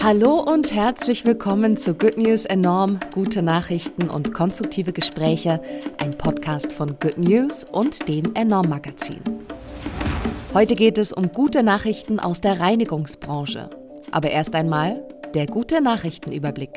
Hallo 0.00 0.40
und 0.40 0.72
herzlich 0.72 1.24
willkommen 1.24 1.76
zu 1.76 1.92
Good 1.92 2.18
News 2.18 2.44
Enorm, 2.44 3.00
gute 3.12 3.42
Nachrichten 3.42 4.08
und 4.08 4.32
konstruktive 4.32 4.92
Gespräche, 4.92 5.60
ein 5.98 6.16
Podcast 6.16 6.72
von 6.72 7.00
Good 7.00 7.18
News 7.18 7.64
und 7.64 8.08
dem 8.08 8.32
Enorm 8.36 8.68
Magazin. 8.68 9.20
Heute 10.54 10.76
geht 10.76 10.98
es 10.98 11.12
um 11.12 11.32
gute 11.32 11.64
Nachrichten 11.64 12.20
aus 12.20 12.40
der 12.40 12.60
Reinigungsbranche. 12.60 13.68
Aber 14.12 14.30
erst 14.30 14.54
einmal 14.54 15.04
der 15.34 15.46
gute 15.46 15.80
Nachrichtenüberblick. 15.80 16.70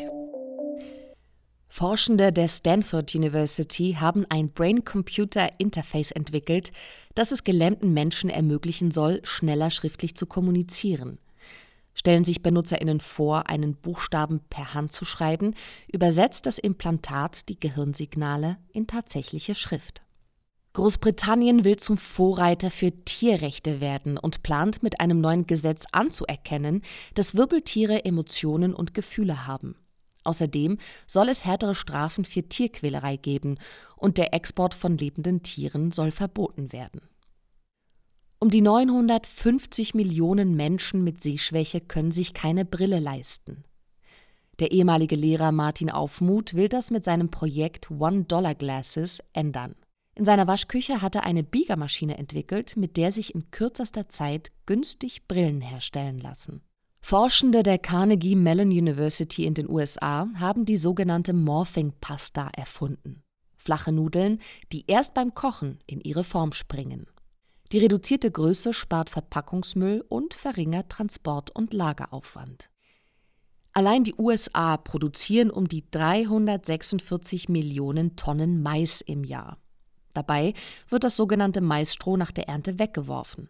Forschende 1.69 2.33
der 2.33 2.49
Stanford 2.49 3.13
University 3.15 3.97
haben 3.99 4.25
ein 4.29 4.49
Brain-Computer-Interface 4.49 6.11
entwickelt, 6.11 6.71
das 7.13 7.31
es 7.31 7.43
gelähmten 7.43 7.93
Menschen 7.93 8.31
ermöglichen 8.31 8.89
soll, 8.89 9.21
schneller 9.23 9.69
schriftlich 9.69 10.16
zu 10.16 10.25
kommunizieren. 10.25 11.19
Stellen 11.94 12.23
sich 12.23 12.41
BenutzerInnen 12.41 13.00
vor, 13.00 13.50
einen 13.50 13.76
Buchstaben 13.76 14.40
per 14.50 14.73
Hand 14.73 14.91
zu 14.91 15.05
schreiben, 15.05 15.54
übersetzt 15.91 16.45
das 16.45 16.58
Implantat 16.58 17.50
die 17.50 17.59
Gehirnsignale 17.59 18.58
in 18.72 18.88
tatsächliche 18.88 19.55
Schrift. 19.55 20.02
Großbritannien 20.73 21.66
will 21.66 21.76
zum 21.76 21.98
Vorreiter 21.98 22.72
für 22.72 22.91
Tierrechte 23.04 23.81
werden 23.81 24.17
und 24.17 24.41
plant 24.41 24.81
mit 24.84 25.02
einem 25.02 25.20
neuen 25.20 25.45
Gesetz 25.45 25.84
anzuerkennen, 25.91 26.81
dass 27.14 27.36
Wirbeltiere 27.36 28.05
Emotionen 28.05 28.73
und 28.73 28.94
Gefühle 28.94 29.45
haben. 29.48 29.76
Außerdem 30.23 30.78
soll 31.08 31.30
es 31.30 31.44
härtere 31.44 31.76
Strafen 31.76 32.23
für 32.23 32.44
Tierquälerei 32.44 33.17
geben 33.17 33.58
und 33.98 34.17
der 34.17 34.34
Export 34.34 34.73
von 34.73 34.98
lebenden 34.98 35.44
Tieren 35.44 35.92
soll 35.92 36.12
verboten 36.12 36.72
werden. 36.72 37.02
Um 38.44 38.50
die 38.50 38.62
950 38.62 39.94
Millionen 39.94 40.55
Menschen 40.55 41.04
mit 41.04 41.22
Sehschwäche 41.22 41.80
können 41.80 42.09
sich 42.09 42.34
keine 42.34 42.66
Brille 42.66 43.00
leisten. 43.00 43.64
Der 44.58 44.72
ehemalige 44.72 45.16
Lehrer 45.16 45.52
Martin 45.52 45.92
Aufmuth 45.92 46.56
will 46.56 46.67
das 46.67 46.89
mit 46.89 47.03
seinem 47.03 47.30
Projekt 47.30 47.92
One-Dollar-Glasses 47.92 49.22
ändern. 49.33 49.75
In 50.16 50.25
seiner 50.25 50.48
Waschküche 50.48 51.03
hat 51.03 51.14
er 51.14 51.23
eine 51.23 51.44
Biegermaschine 51.44 52.17
entwickelt, 52.17 52.78
mit 52.78 52.98
der 52.98 53.11
sich 53.11 53.36
in 53.36 53.52
kürzester 53.52 54.09
Zeit 54.09 54.52
günstig 54.66 55.28
Brillen 55.28 55.61
herstellen 55.61 56.17
lassen. 56.17 56.64
Forschende 57.00 57.61
der 57.61 57.78
Carnegie 57.78 58.36
Mellon 58.36 58.70
University 58.70 59.45
in 59.45 59.53
den 59.53 59.70
USA 59.70 60.28
haben 60.33 60.66
die 60.66 60.78
sogenannte 60.78 61.33
Morphing 61.33 61.94
Pasta 62.02 62.50
erfunden. 62.58 63.22
Flache 63.55 63.92
Nudeln, 63.92 64.39
die 64.72 64.86
erst 64.88 65.14
beim 65.14 65.36
Kochen 65.36 65.78
in 65.86 66.02
ihre 66.02 66.23
Form 66.23 66.53
springen. 66.53 67.05
Die 67.72 67.80
reduzierte 67.80 68.30
Größe 68.30 68.73
spart 68.73 69.09
Verpackungsmüll 69.09 70.03
und 70.09 70.33
verringert 70.33 70.89
Transport- 70.89 71.52
und 71.52 71.73
Lageraufwand. 71.73 72.69
Allein 73.73 74.03
die 74.03 74.16
USA 74.17 74.75
produzieren 74.75 75.50
um 75.50 75.69
die 75.69 75.89
346 75.89 77.47
Millionen 77.47 78.17
Tonnen 78.17 78.61
Mais 78.61 78.99
im 78.99 79.23
Jahr. 79.23 79.58
Dabei 80.14 80.53
wird 80.89 81.05
das 81.05 81.16
sogenannte 81.16 81.61
Maisstroh 81.61 82.17
nach 82.17 82.31
der 82.31 82.49
Ernte 82.49 82.80
weggeworfen. 82.80 83.47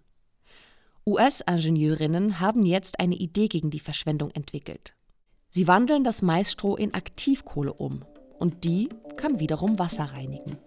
US-Ingenieurinnen 1.07 2.39
haben 2.39 2.63
jetzt 2.63 2.99
eine 2.99 3.15
Idee 3.15 3.47
gegen 3.47 3.71
die 3.71 3.79
Verschwendung 3.79 4.29
entwickelt. 4.29 4.93
Sie 5.49 5.67
wandeln 5.67 6.03
das 6.03 6.21
Maisstroh 6.21 6.75
in 6.75 6.93
Aktivkohle 6.93 7.73
um 7.73 8.05
und 8.37 8.63
die 8.63 8.89
kann 9.17 9.39
wiederum 9.39 9.79
Wasser 9.79 10.05
reinigen. 10.05 10.57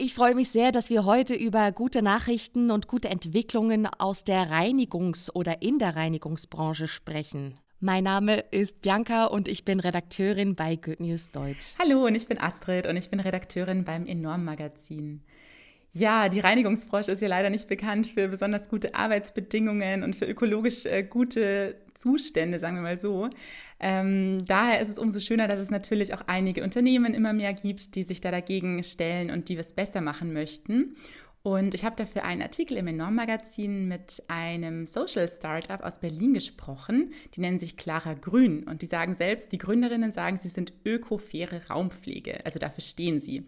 Ich 0.00 0.14
freue 0.14 0.36
mich 0.36 0.50
sehr, 0.50 0.70
dass 0.70 0.90
wir 0.90 1.04
heute 1.06 1.34
über 1.34 1.72
gute 1.72 2.02
Nachrichten 2.02 2.70
und 2.70 2.86
gute 2.86 3.08
Entwicklungen 3.08 3.88
aus 3.98 4.22
der 4.22 4.48
Reinigungs- 4.48 5.28
oder 5.28 5.60
in 5.60 5.80
der 5.80 5.96
Reinigungsbranche 5.96 6.86
sprechen. 6.86 7.58
Mein 7.80 8.04
Name 8.04 8.44
ist 8.52 8.80
Bianca 8.80 9.24
und 9.24 9.48
ich 9.48 9.64
bin 9.64 9.80
Redakteurin 9.80 10.54
bei 10.54 10.76
Good 10.76 11.00
News 11.00 11.32
Deutsch. 11.32 11.74
Hallo 11.80 12.06
und 12.06 12.14
ich 12.14 12.28
bin 12.28 12.40
Astrid 12.40 12.86
und 12.86 12.96
ich 12.96 13.10
bin 13.10 13.18
Redakteurin 13.18 13.84
beim 13.84 14.06
Enorm 14.06 14.44
Magazin. 14.44 15.24
Ja, 15.92 16.28
die 16.28 16.40
Reinigungsbranche 16.40 17.12
ist 17.12 17.22
ja 17.22 17.28
leider 17.28 17.50
nicht 17.50 17.66
bekannt 17.66 18.06
für 18.06 18.28
besonders 18.28 18.68
gute 18.68 18.94
Arbeitsbedingungen 18.94 20.02
und 20.02 20.14
für 20.14 20.26
ökologisch 20.26 20.84
äh, 20.84 21.02
gute 21.02 21.76
Zustände, 21.94 22.58
sagen 22.58 22.76
wir 22.76 22.82
mal 22.82 22.98
so. 22.98 23.30
Ähm, 23.80 24.44
daher 24.46 24.80
ist 24.80 24.90
es 24.90 24.98
umso 24.98 25.18
schöner, 25.18 25.48
dass 25.48 25.58
es 25.58 25.70
natürlich 25.70 26.14
auch 26.14 26.22
einige 26.26 26.62
Unternehmen 26.62 27.14
immer 27.14 27.32
mehr 27.32 27.54
gibt, 27.54 27.94
die 27.94 28.02
sich 28.02 28.20
da 28.20 28.30
dagegen 28.30 28.84
stellen 28.84 29.30
und 29.30 29.48
die 29.48 29.58
was 29.58 29.72
besser 29.72 30.00
machen 30.00 30.32
möchten. 30.32 30.96
Und 31.42 31.74
ich 31.74 31.84
habe 31.84 31.96
dafür 31.96 32.24
einen 32.24 32.42
Artikel 32.42 32.76
im 32.76 32.88
Enorm 32.88 33.14
Magazin 33.14 33.88
mit 33.88 34.22
einem 34.28 34.86
Social 34.86 35.28
Startup 35.28 35.82
aus 35.82 36.00
Berlin 36.00 36.34
gesprochen. 36.34 37.12
Die 37.34 37.40
nennen 37.40 37.58
sich 37.58 37.76
Clara 37.76 38.14
Grün 38.14 38.64
und 38.64 38.82
die 38.82 38.86
sagen 38.86 39.14
selbst, 39.14 39.52
die 39.52 39.58
Gründerinnen 39.58 40.12
sagen, 40.12 40.36
sie 40.36 40.48
sind 40.48 40.72
ökofaire 40.84 41.68
Raumpflege. 41.70 42.44
Also 42.44 42.58
dafür 42.58 42.82
stehen 42.82 43.20
sie. 43.20 43.46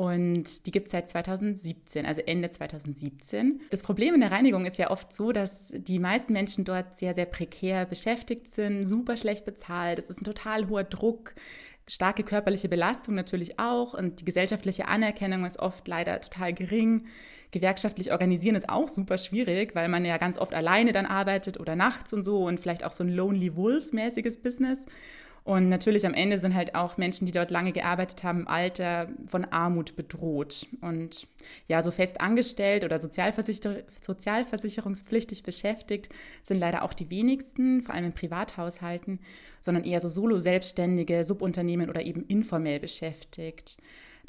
Und 0.00 0.64
die 0.64 0.70
gibt 0.70 0.86
es 0.86 0.92
seit 0.92 1.10
2017, 1.10 2.06
also 2.06 2.22
Ende 2.22 2.50
2017. 2.50 3.60
Das 3.68 3.82
Problem 3.82 4.14
in 4.14 4.22
der 4.22 4.30
Reinigung 4.30 4.64
ist 4.64 4.78
ja 4.78 4.90
oft 4.90 5.12
so, 5.12 5.30
dass 5.30 5.74
die 5.76 5.98
meisten 5.98 6.32
Menschen 6.32 6.64
dort 6.64 6.96
sehr, 6.96 7.14
sehr 7.14 7.26
prekär 7.26 7.84
beschäftigt 7.84 8.48
sind, 8.48 8.86
super 8.86 9.18
schlecht 9.18 9.44
bezahlt. 9.44 9.98
Es 9.98 10.08
ist 10.08 10.22
ein 10.22 10.24
total 10.24 10.70
hoher 10.70 10.84
Druck, 10.84 11.34
starke 11.86 12.22
körperliche 12.22 12.70
Belastung 12.70 13.14
natürlich 13.14 13.60
auch. 13.60 13.92
Und 13.92 14.22
die 14.22 14.24
gesellschaftliche 14.24 14.88
Anerkennung 14.88 15.44
ist 15.44 15.58
oft 15.58 15.86
leider 15.86 16.18
total 16.22 16.54
gering. 16.54 17.04
Gewerkschaftlich 17.50 18.10
organisieren 18.10 18.56
ist 18.56 18.70
auch 18.70 18.88
super 18.88 19.18
schwierig, 19.18 19.74
weil 19.74 19.88
man 19.88 20.06
ja 20.06 20.16
ganz 20.16 20.38
oft 20.38 20.54
alleine 20.54 20.92
dann 20.92 21.04
arbeitet 21.04 21.60
oder 21.60 21.76
nachts 21.76 22.14
und 22.14 22.24
so 22.24 22.46
und 22.46 22.58
vielleicht 22.58 22.84
auch 22.84 22.92
so 22.92 23.04
ein 23.04 23.10
Lonely 23.10 23.54
Wolf-mäßiges 23.54 24.38
Business. 24.38 24.86
Und 25.44 25.68
natürlich 25.68 26.06
am 26.06 26.14
Ende 26.14 26.38
sind 26.38 26.54
halt 26.54 26.74
auch 26.74 26.96
Menschen, 26.96 27.26
die 27.26 27.32
dort 27.32 27.50
lange 27.50 27.72
gearbeitet 27.72 28.22
haben, 28.22 28.40
im 28.40 28.48
Alter 28.48 29.08
von 29.26 29.44
Armut 29.46 29.96
bedroht. 29.96 30.68
Und 30.80 31.26
ja, 31.66 31.82
so 31.82 31.90
fest 31.90 32.20
angestellt 32.20 32.84
oder 32.84 33.00
Sozialversicher 33.00 33.76
sozialversicherungspflichtig 34.00 35.42
beschäftigt 35.42 36.10
sind 36.42 36.58
leider 36.58 36.82
auch 36.82 36.92
die 36.92 37.10
wenigsten, 37.10 37.82
vor 37.82 37.94
allem 37.94 38.06
in 38.06 38.12
Privathaushalten, 38.12 39.20
sondern 39.60 39.84
eher 39.84 40.00
so 40.00 40.08
Solo-Selbstständige, 40.08 41.24
Subunternehmen 41.24 41.88
oder 41.88 42.02
eben 42.02 42.24
informell 42.26 42.80
beschäftigt. 42.80 43.78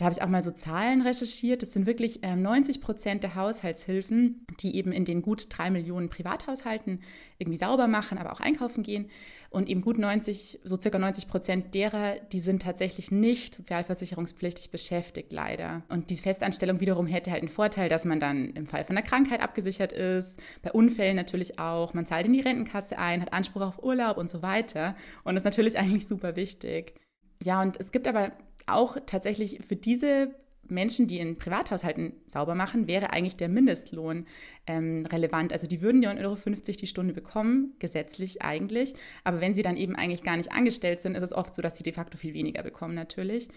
Da 0.01 0.05
habe 0.05 0.15
ich 0.15 0.23
auch 0.23 0.29
mal 0.29 0.41
so 0.41 0.49
Zahlen 0.49 1.03
recherchiert. 1.03 1.61
Das 1.61 1.73
sind 1.73 1.85
wirklich 1.85 2.23
äh, 2.23 2.35
90 2.35 2.81
Prozent 2.81 3.21
der 3.21 3.35
Haushaltshilfen, 3.35 4.47
die 4.59 4.75
eben 4.75 4.91
in 4.91 5.05
den 5.05 5.21
gut 5.21 5.45
drei 5.49 5.69
Millionen 5.69 6.09
Privathaushalten 6.09 7.03
irgendwie 7.37 7.59
sauber 7.59 7.85
machen, 7.85 8.17
aber 8.17 8.33
auch 8.33 8.39
einkaufen 8.39 8.81
gehen. 8.81 9.11
Und 9.51 9.69
eben 9.69 9.81
gut 9.81 9.99
90, 9.99 10.61
so 10.63 10.81
circa 10.81 10.97
90 10.97 11.27
Prozent 11.27 11.75
derer, 11.75 12.15
die 12.31 12.39
sind 12.39 12.63
tatsächlich 12.63 13.11
nicht 13.11 13.53
sozialversicherungspflichtig 13.53 14.71
beschäftigt, 14.71 15.31
leider. 15.31 15.83
Und 15.87 16.09
die 16.09 16.15
Festanstellung 16.15 16.79
wiederum 16.79 17.05
hätte 17.05 17.29
halt 17.29 17.43
einen 17.43 17.49
Vorteil, 17.49 17.87
dass 17.87 18.03
man 18.03 18.19
dann 18.19 18.49
im 18.55 18.65
Fall 18.65 18.83
von 18.85 18.97
einer 18.97 19.05
Krankheit 19.05 19.39
abgesichert 19.39 19.91
ist, 19.91 20.39
bei 20.63 20.71
Unfällen 20.71 21.15
natürlich 21.15 21.59
auch. 21.59 21.93
Man 21.93 22.07
zahlt 22.07 22.25
in 22.25 22.33
die 22.33 22.41
Rentenkasse 22.41 22.97
ein, 22.97 23.21
hat 23.21 23.33
Anspruch 23.33 23.61
auf 23.61 23.83
Urlaub 23.83 24.17
und 24.17 24.31
so 24.31 24.41
weiter. 24.41 24.95
Und 25.23 25.35
das 25.35 25.41
ist 25.41 25.45
natürlich 25.45 25.77
eigentlich 25.77 26.07
super 26.07 26.35
wichtig. 26.35 26.95
Ja, 27.43 27.61
und 27.61 27.79
es 27.79 27.91
gibt 27.91 28.07
aber 28.07 28.31
auch 28.67 28.97
tatsächlich 29.05 29.59
für 29.67 29.75
diese 29.75 30.33
Menschen, 30.71 31.07
die 31.07 31.19
in 31.19 31.37
Privathaushalten 31.37 32.13
sauber 32.27 32.55
machen, 32.55 32.87
wäre 32.87 33.11
eigentlich 33.11 33.35
der 33.35 33.49
Mindestlohn 33.49 34.25
ähm, 34.65 35.05
relevant. 35.05 35.51
Also 35.53 35.67
die 35.67 35.81
würden 35.81 36.01
ja 36.01 36.11
1,50 36.11 36.25
Euro 36.25 36.77
die 36.79 36.87
Stunde 36.87 37.13
bekommen, 37.13 37.75
gesetzlich 37.79 38.41
eigentlich. 38.41 38.95
Aber 39.23 39.41
wenn 39.41 39.53
sie 39.53 39.63
dann 39.63 39.77
eben 39.77 39.95
eigentlich 39.95 40.23
gar 40.23 40.37
nicht 40.37 40.51
angestellt 40.51 41.01
sind, 41.01 41.15
ist 41.15 41.23
es 41.23 41.33
oft 41.33 41.53
so, 41.53 41.61
dass 41.61 41.77
sie 41.77 41.83
de 41.83 41.93
facto 41.93 42.17
viel 42.17 42.33
weniger 42.33 42.63
bekommen 42.63 42.95
natürlich. 42.95 43.49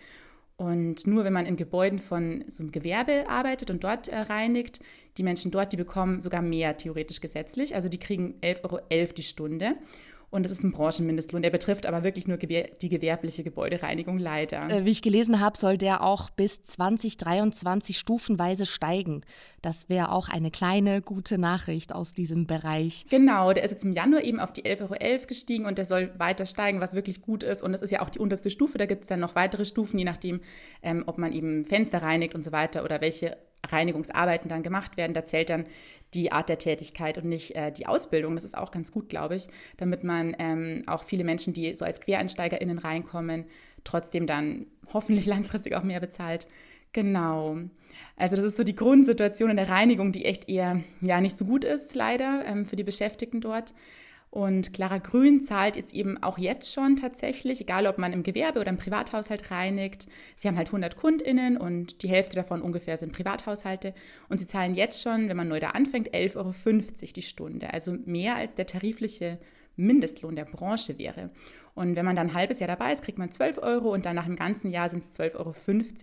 Und 0.57 1.07
nur 1.07 1.25
wenn 1.25 1.33
man 1.33 1.47
in 1.47 1.57
Gebäuden 1.57 1.99
von 1.99 2.45
so 2.47 2.63
einem 2.63 2.71
Gewerbe 2.71 3.25
arbeitet 3.29 3.71
und 3.71 3.83
dort 3.83 4.09
äh, 4.09 4.17
reinigt, 4.17 4.81
die 5.17 5.25
Menschen 5.25 5.51
dort, 5.51 5.73
die 5.73 5.77
bekommen 5.77 6.21
sogar 6.21 6.43
mehr 6.43 6.77
theoretisch 6.77 7.21
gesetzlich. 7.21 7.75
Also 7.75 7.89
die 7.89 7.99
kriegen 7.99 8.35
11,11 8.41 8.65
Euro 8.65 9.13
die 9.17 9.23
Stunde. 9.23 9.77
Und 10.35 10.45
es 10.45 10.51
ist 10.51 10.65
ein 10.65 10.73
Branchenmindestlohn. 10.73 11.43
Der 11.43 11.51
betrifft 11.51 11.87
aber 11.87 12.03
wirklich 12.03 12.27
nur 12.27 12.39
die 12.39 12.89
gewerbliche 12.89 13.45
Gebäudereinigung 13.45 14.19
leider. 14.19 14.69
Äh, 14.69 14.85
wie 14.85 14.91
ich 14.91 15.01
gelesen 15.01 15.39
habe, 15.39 15.57
soll 15.57 15.79
der 15.79 16.03
auch 16.03 16.29
bis 16.29 16.61
2023 16.61 17.97
stufenweise 17.97 18.67
steigen. 18.67 19.21
Das 19.63 19.89
wäre 19.89 20.11
auch 20.11 20.29
eine 20.29 20.51
kleine 20.51 21.03
gute 21.03 21.39
Nachricht 21.39 21.95
aus 21.95 22.15
diesem 22.15 22.49
Bereich. 22.49 23.07
Genau, 23.11 23.53
der 23.53 23.63
ist 23.63 23.71
jetzt 23.71 23.85
im 23.85 23.93
Januar 23.93 24.25
eben 24.25 24.41
auf 24.41 24.53
die 24.53 24.65
11,11 24.65 24.81
Euro 24.91 25.27
gestiegen 25.29 25.67
und 25.67 25.79
der 25.79 25.85
soll 25.85 26.11
weiter 26.19 26.47
steigen, 26.47 26.81
was 26.81 26.95
wirklich 26.95 27.23
gut 27.23 27.45
ist. 27.45 27.63
Und 27.63 27.71
das 27.71 27.81
ist 27.81 27.93
ja 27.93 28.03
auch 28.03 28.11
die 28.11 28.19
unterste 28.19 28.51
Stufe. 28.51 28.77
Da 28.77 28.87
gibt 28.87 29.03
es 29.03 29.09
dann 29.09 29.21
noch 29.21 29.37
weitere 29.37 29.65
Stufen, 29.65 30.01
je 30.01 30.05
nachdem, 30.05 30.41
ähm, 30.83 31.05
ob 31.07 31.17
man 31.17 31.33
eben 31.33 31.65
Fenster 31.65 32.03
reinigt 32.03 32.35
und 32.35 32.43
so 32.43 32.51
weiter 32.51 32.83
oder 32.83 33.01
welche 33.01 33.37
Reinigungsarbeiten 33.71 34.49
dann 34.49 34.63
gemacht 34.63 34.97
werden. 34.97 35.15
Da 35.15 35.25
zählt 35.25 35.51
dann 35.51 35.67
die 36.15 36.33
Art 36.33 36.49
der 36.49 36.59
Tätigkeit 36.59 37.19
und 37.19 37.27
nicht 37.27 37.57
äh, 37.57 37.73
die 37.73 37.87
Ausbildung. 37.87 38.35
Das 38.35 38.45
ist 38.45 38.57
auch 38.57 38.71
ganz 38.71 38.93
gut, 38.93 39.09
glaube 39.09 39.35
ich, 39.35 39.49
damit 39.77 40.05
man 40.05 40.35
ähm, 40.39 40.83
auch 40.87 41.05
viele 41.05 41.25
Menschen, 41.25 41.53
die 41.53 41.75
so 41.75 41.85
als 41.85 42.01
QuereinsteigerInnen 42.01 42.79
reinkommen, 42.79 43.45
trotzdem 43.83 44.27
dann 44.27 44.67
hoffentlich 44.93 45.27
langfristig 45.27 45.75
auch 45.75 45.83
mehr 45.83 46.01
bezahlt. 46.01 46.47
Genau. 46.93 47.59
Also 48.17 48.37
das 48.37 48.45
ist 48.45 48.57
so 48.57 48.65
die 48.65 48.77
Grundsituation 48.77 49.51
in 49.51 49.57
der 49.57 49.69
Reinigung, 49.69 50.13
die 50.13 50.25
echt 50.25 50.49
eher 50.49 50.81
ja 51.01 51.21
nicht 51.21 51.37
so 51.37 51.45
gut 51.45 51.65
ist, 51.65 51.95
leider, 51.95 52.45
ähm, 52.47 52.67
für 52.67 52.77
die 52.77 52.85
Beschäftigten 52.85 53.41
dort. 53.41 53.75
Und 54.35 54.73
Clara 54.73 54.99
Grün 54.99 55.43
zahlt 55.43 55.77
jetzt 55.77 55.95
eben 55.95 56.21
auch 56.21 56.39
jetzt 56.39 56.75
schon 56.75 56.97
tatsächlich, 56.97 57.61
egal 57.61 57.87
ob 57.87 57.99
man 57.99 58.13
im 58.13 58.25
Gewerbe 58.25 58.59
oder 58.59 58.71
im 58.71 58.79
Privathaushalt 58.79 59.53
reinigt. 59.53 60.09
Sie 60.35 60.49
haben 60.49 60.57
halt 60.57 60.67
100 60.67 60.97
KundInnen 60.97 61.57
und 61.57 62.03
die 62.03 62.09
Hälfte 62.09 62.35
davon 62.35 62.61
ungefähr 62.61 62.97
sind 62.97 63.13
Privathaushalte. 63.13 63.95
Und 64.29 64.39
sie 64.39 64.47
zahlen 64.49 64.75
jetzt 64.75 65.01
schon, 65.01 65.29
wenn 65.29 65.37
man 65.37 65.47
neu 65.47 65.61
da 65.61 65.71
anfängt, 65.71 66.13
11,50 66.13 66.37
Euro 66.37 66.53
die 67.15 67.23
Stunde. 67.23 67.73
Also 67.73 67.97
mehr 68.07 68.35
als 68.35 68.57
der 68.57 68.67
tarifliche 68.67 69.39
Mindestlohn 69.77 70.37
der 70.37 70.45
Branche 70.45 70.99
wäre. 70.99 71.31
Und 71.75 71.97
wenn 71.97 72.05
man 72.05 72.15
dann 72.15 72.29
ein 72.29 72.35
halbes 72.35 72.61
Jahr 72.61 72.69
dabei 72.69 72.93
ist, 72.93 73.03
kriegt 73.03 73.19
man 73.19 73.33
12 73.33 73.59
Euro 73.59 73.93
und 73.93 74.07
dann 74.07 74.15
nach 74.15 74.27
einem 74.27 74.37
ganzen 74.37 74.71
Jahr 74.71 74.89
sind 74.89 75.05
es 75.05 75.19
12,50 75.19 75.35
Euro 75.37 75.55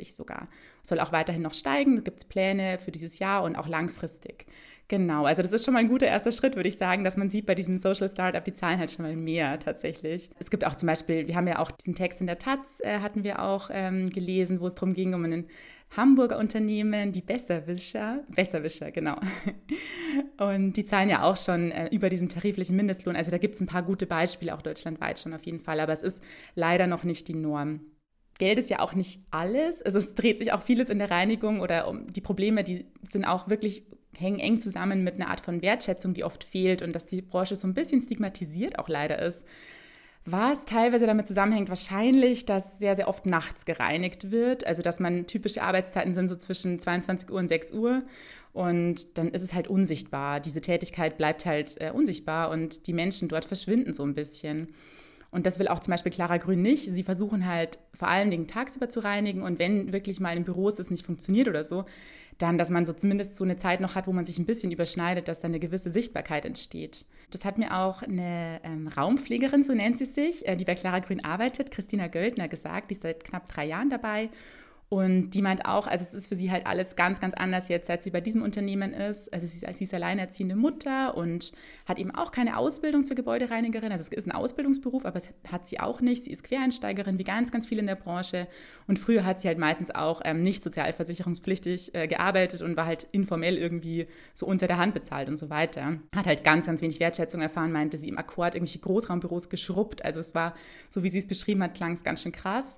sogar. 0.07 0.47
Soll 0.81 0.99
auch 0.99 1.11
weiterhin 1.13 1.41
noch 1.41 1.53
steigen, 1.53 1.95
da 1.95 2.01
gibt 2.01 2.17
es 2.17 2.25
Pläne 2.25 2.77
für 2.77 2.91
dieses 2.91 3.19
Jahr 3.19 3.43
und 3.43 3.55
auch 3.55 3.67
langfristig. 3.67 4.45
Genau, 4.91 5.23
also 5.23 5.41
das 5.41 5.53
ist 5.53 5.63
schon 5.63 5.73
mal 5.73 5.79
ein 5.79 5.87
guter 5.87 6.07
erster 6.07 6.33
Schritt, 6.33 6.57
würde 6.57 6.67
ich 6.67 6.75
sagen, 6.75 7.05
dass 7.05 7.15
man 7.15 7.29
sieht 7.29 7.45
bei 7.45 7.55
diesem 7.55 7.77
Social 7.77 8.09
Startup, 8.09 8.43
die 8.43 8.51
zahlen 8.51 8.77
halt 8.77 8.91
schon 8.91 9.05
mal 9.05 9.15
mehr 9.15 9.57
tatsächlich. 9.57 10.29
Es 10.37 10.51
gibt 10.51 10.65
auch 10.65 10.75
zum 10.75 10.87
Beispiel, 10.87 11.29
wir 11.29 11.35
haben 11.37 11.47
ja 11.47 11.59
auch 11.59 11.71
diesen 11.71 11.95
Text 11.95 12.19
in 12.19 12.27
der 12.27 12.39
Taz, 12.39 12.81
äh, 12.81 12.99
hatten 12.99 13.23
wir 13.23 13.41
auch 13.41 13.69
ähm, 13.71 14.09
gelesen, 14.09 14.59
wo 14.59 14.67
es 14.67 14.75
darum 14.75 14.93
ging, 14.93 15.13
um 15.13 15.23
einen 15.23 15.47
Hamburger 15.95 16.37
Unternehmen, 16.37 17.11
die 17.11 17.21
Besserwischer, 17.21 18.23
Besserwischer, 18.29 18.91
genau. 18.91 19.17
Und 20.37 20.73
die 20.73 20.85
zahlen 20.85 21.09
ja 21.09 21.23
auch 21.23 21.35
schon 21.35 21.71
äh, 21.71 21.87
über 21.87 22.09
diesem 22.09 22.29
tariflichen 22.29 22.75
Mindestlohn. 22.77 23.17
Also 23.17 23.29
da 23.29 23.37
gibt 23.37 23.55
es 23.55 23.61
ein 23.61 23.67
paar 23.67 23.83
gute 23.83 24.05
Beispiele, 24.05 24.55
auch 24.55 24.61
deutschlandweit 24.61 25.19
schon 25.19 25.33
auf 25.33 25.43
jeden 25.45 25.59
Fall, 25.59 25.79
aber 25.81 25.91
es 25.91 26.01
ist 26.01 26.23
leider 26.55 26.87
noch 26.87 27.03
nicht 27.03 27.27
die 27.27 27.33
Norm. 27.33 27.81
Geld 28.37 28.57
ist 28.57 28.69
ja 28.69 28.79
auch 28.79 28.93
nicht 28.93 29.21
alles. 29.31 29.81
Also 29.81 29.99
es 29.99 30.15
dreht 30.15 30.39
sich 30.39 30.53
auch 30.53 30.63
vieles 30.63 30.89
in 30.89 30.97
der 30.97 31.11
Reinigung 31.11 31.59
oder 31.59 31.87
um 31.87 32.11
die 32.11 32.21
Probleme, 32.21 32.63
die 32.63 32.85
sind 33.07 33.25
auch 33.25 33.49
wirklich 33.49 33.85
hängen 34.17 34.39
eng 34.39 34.59
zusammen 34.59 35.03
mit 35.03 35.15
einer 35.15 35.27
Art 35.27 35.41
von 35.41 35.61
Wertschätzung, 35.61 36.13
die 36.13 36.23
oft 36.23 36.43
fehlt 36.43 36.81
und 36.81 36.93
dass 36.93 37.05
die 37.05 37.21
Branche 37.21 37.55
so 37.55 37.67
ein 37.67 37.73
bisschen 37.73 38.01
stigmatisiert 38.01 38.79
auch 38.79 38.87
leider 38.87 39.19
ist 39.19 39.45
was 40.25 40.65
teilweise 40.65 41.07
damit 41.07 41.27
zusammenhängt, 41.27 41.69
wahrscheinlich, 41.69 42.45
dass 42.45 42.77
sehr, 42.77 42.95
sehr 42.95 43.07
oft 43.07 43.25
nachts 43.25 43.65
gereinigt 43.65 44.29
wird. 44.29 44.65
Also, 44.65 44.83
dass 44.83 44.99
man 44.99 45.25
typische 45.25 45.63
Arbeitszeiten 45.63 46.13
sind 46.13 46.29
so 46.29 46.35
zwischen 46.35 46.79
22 46.79 47.29
Uhr 47.31 47.39
und 47.39 47.47
6 47.47 47.71
Uhr. 47.73 48.03
Und 48.53 49.17
dann 49.17 49.29
ist 49.29 49.41
es 49.41 49.53
halt 49.53 49.67
unsichtbar. 49.67 50.39
Diese 50.39 50.61
Tätigkeit 50.61 51.17
bleibt 51.17 51.45
halt 51.45 51.75
äh, 51.79 51.91
unsichtbar 51.91 52.51
und 52.51 52.85
die 52.85 52.93
Menschen 52.93 53.29
dort 53.29 53.45
verschwinden 53.45 53.93
so 53.93 54.03
ein 54.03 54.13
bisschen. 54.13 54.75
Und 55.31 55.45
das 55.45 55.59
will 55.59 55.69
auch 55.69 55.79
zum 55.79 55.91
Beispiel 55.91 56.11
Clara 56.11 56.37
Grün 56.37 56.61
nicht. 56.61 56.93
Sie 56.93 57.03
versuchen 57.03 57.45
halt 57.47 57.79
vor 57.93 58.09
allen 58.09 58.29
Dingen 58.29 58.47
tagsüber 58.47 58.89
zu 58.89 58.99
reinigen 58.99 59.41
und 59.41 59.59
wenn 59.59 59.93
wirklich 59.93 60.19
mal 60.19 60.35
in 60.35 60.43
Büros 60.43 60.75
das 60.75 60.91
nicht 60.91 61.05
funktioniert 61.05 61.47
oder 61.47 61.63
so, 61.63 61.85
dann, 62.37 62.57
dass 62.57 62.69
man 62.69 62.85
so 62.85 62.93
zumindest 62.93 63.35
so 63.35 63.43
eine 63.43 63.55
Zeit 63.57 63.81
noch 63.81 63.95
hat, 63.95 64.07
wo 64.07 64.11
man 64.11 64.25
sich 64.25 64.39
ein 64.39 64.45
bisschen 64.45 64.71
überschneidet, 64.71 65.27
dass 65.27 65.41
dann 65.41 65.51
eine 65.51 65.59
gewisse 65.59 65.89
Sichtbarkeit 65.89 66.45
entsteht. 66.45 67.05
Das 67.29 67.45
hat 67.45 67.57
mir 67.57 67.77
auch 67.77 68.01
eine 68.01 68.59
ähm, 68.63 68.87
Raumpflegerin, 68.87 69.63
so 69.63 69.73
nennt 69.73 69.97
sie 69.97 70.05
sich, 70.05 70.47
äh, 70.47 70.55
die 70.55 70.65
bei 70.65 70.75
Clara 70.75 70.99
Grün 70.99 71.23
arbeitet, 71.23 71.71
Christina 71.71 72.07
Göldner, 72.07 72.47
gesagt, 72.47 72.89
die 72.89 72.95
ist 72.95 73.03
seit 73.03 73.23
knapp 73.23 73.47
drei 73.47 73.65
Jahren 73.65 73.89
dabei 73.89 74.29
und 74.93 75.29
die 75.29 75.41
meint 75.41 75.63
auch, 75.63 75.87
also 75.87 76.03
es 76.03 76.13
ist 76.13 76.27
für 76.27 76.35
sie 76.35 76.51
halt 76.51 76.67
alles 76.67 76.97
ganz, 76.97 77.21
ganz 77.21 77.33
anders 77.33 77.69
jetzt, 77.69 77.87
seit 77.87 78.03
sie 78.03 78.09
bei 78.09 78.19
diesem 78.19 78.41
Unternehmen 78.41 78.93
ist. 78.93 79.33
Also 79.33 79.47
sie 79.47 79.65
ist, 79.65 79.77
sie 79.77 79.85
ist 79.85 79.93
alleinerziehende 79.93 80.57
Mutter 80.57 81.15
und 81.15 81.53
hat 81.85 81.97
eben 81.97 82.13
auch 82.13 82.33
keine 82.33 82.57
Ausbildung 82.57 83.05
zur 83.05 83.15
Gebäudereinigerin. 83.15 83.93
Also 83.93 84.01
es 84.01 84.09
ist 84.09 84.27
ein 84.27 84.33
Ausbildungsberuf, 84.33 85.05
aber 85.05 85.15
es 85.15 85.29
hat 85.49 85.65
sie 85.65 85.79
auch 85.79 86.01
nicht. 86.01 86.25
Sie 86.25 86.31
ist 86.31 86.43
Quereinsteigerin, 86.43 87.17
wie 87.17 87.23
ganz, 87.23 87.53
ganz 87.53 87.67
viele 87.67 87.79
in 87.79 87.87
der 87.87 87.95
Branche. 87.95 88.49
Und 88.85 88.99
früher 88.99 89.23
hat 89.23 89.39
sie 89.39 89.47
halt 89.47 89.57
meistens 89.57 89.91
auch 89.91 90.23
ähm, 90.25 90.43
nicht 90.43 90.61
sozialversicherungspflichtig 90.61 91.95
äh, 91.95 92.07
gearbeitet 92.09 92.61
und 92.61 92.75
war 92.75 92.85
halt 92.85 93.07
informell 93.13 93.57
irgendwie 93.57 94.07
so 94.33 94.45
unter 94.45 94.67
der 94.67 94.77
Hand 94.77 94.93
bezahlt 94.93 95.29
und 95.29 95.37
so 95.37 95.49
weiter. 95.49 95.99
Hat 96.13 96.25
halt 96.25 96.43
ganz, 96.43 96.65
ganz 96.65 96.81
wenig 96.81 96.99
Wertschätzung 96.99 97.39
erfahren, 97.39 97.71
meinte 97.71 97.95
sie 97.95 98.09
im 98.09 98.17
Akkord 98.17 98.55
irgendwelche 98.55 98.79
Großraumbüros 98.79 99.47
geschrubbt. 99.47 100.03
Also 100.03 100.19
es 100.19 100.35
war, 100.35 100.53
so 100.89 101.01
wie 101.01 101.09
sie 101.09 101.19
es 101.19 101.27
beschrieben 101.29 101.63
hat, 101.63 101.75
klang 101.75 101.93
es 101.93 102.03
ganz 102.03 102.23
schön 102.23 102.33
krass. 102.33 102.77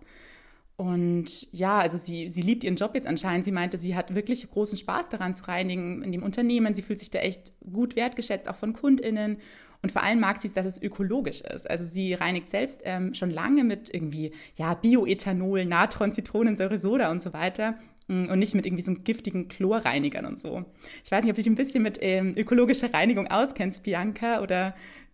Und 0.75 1.51
ja, 1.51 1.77
also 1.77 1.97
sie, 1.97 2.29
sie 2.31 2.41
liebt 2.41 2.63
ihren 2.63 2.75
Job 2.75 2.95
jetzt 2.95 3.07
anscheinend. 3.07 3.45
Sie 3.45 3.51
meinte, 3.51 3.77
sie 3.77 3.95
hat 3.95 4.15
wirklich 4.15 4.49
großen 4.49 4.77
Spaß 4.77 5.09
daran 5.09 5.35
zu 5.35 5.47
reinigen 5.47 6.01
in 6.01 6.11
dem 6.11 6.23
Unternehmen. 6.23 6.73
Sie 6.73 6.81
fühlt 6.81 6.99
sich 6.99 7.11
da 7.11 7.19
echt 7.19 7.53
gut 7.71 7.95
wertgeschätzt, 7.95 8.47
auch 8.47 8.55
von 8.55 8.73
KundInnen. 8.73 9.37
Und 9.83 9.91
vor 9.91 10.01
allem 10.01 10.19
mag 10.19 10.39
sie 10.39 10.47
es, 10.47 10.53
dass 10.53 10.65
es 10.65 10.81
ökologisch 10.81 11.41
ist. 11.41 11.69
Also 11.69 11.83
sie 11.83 12.13
reinigt 12.13 12.49
selbst 12.49 12.81
ähm, 12.85 13.13
schon 13.13 13.29
lange 13.29 13.63
mit 13.63 13.93
irgendwie 13.93 14.31
ja, 14.55 14.73
Bioethanol, 14.73 15.65
Natron, 15.65 16.13
Zitronensäure, 16.13 16.79
Soda 16.79 17.11
und 17.11 17.21
so 17.21 17.33
weiter 17.33 17.77
mm, 18.07 18.29
und 18.29 18.39
nicht 18.39 18.55
mit 18.55 18.65
irgendwie 18.65 18.83
so 18.83 18.93
giftigen 18.93 19.49
Chlorreinigern 19.49 20.25
und 20.25 20.39
so. 20.39 20.63
Ich 21.03 21.11
weiß 21.11 21.23
nicht, 21.23 21.31
ob 21.31 21.35
du 21.35 21.41
dich 21.41 21.51
ein 21.51 21.55
bisschen 21.55 21.83
mit 21.83 21.99
ähm, 22.01 22.33
ökologischer 22.37 22.93
Reinigung 22.93 23.27
auskennst, 23.27 23.83
Bianca, 23.83 24.41
oder 24.41 24.73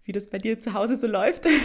wie 0.10 0.12
das 0.12 0.28
bei 0.28 0.40
dir 0.40 0.60
zu 0.60 0.74
Hause 0.74 0.98
so 0.98 1.08
läuft? 1.08 1.46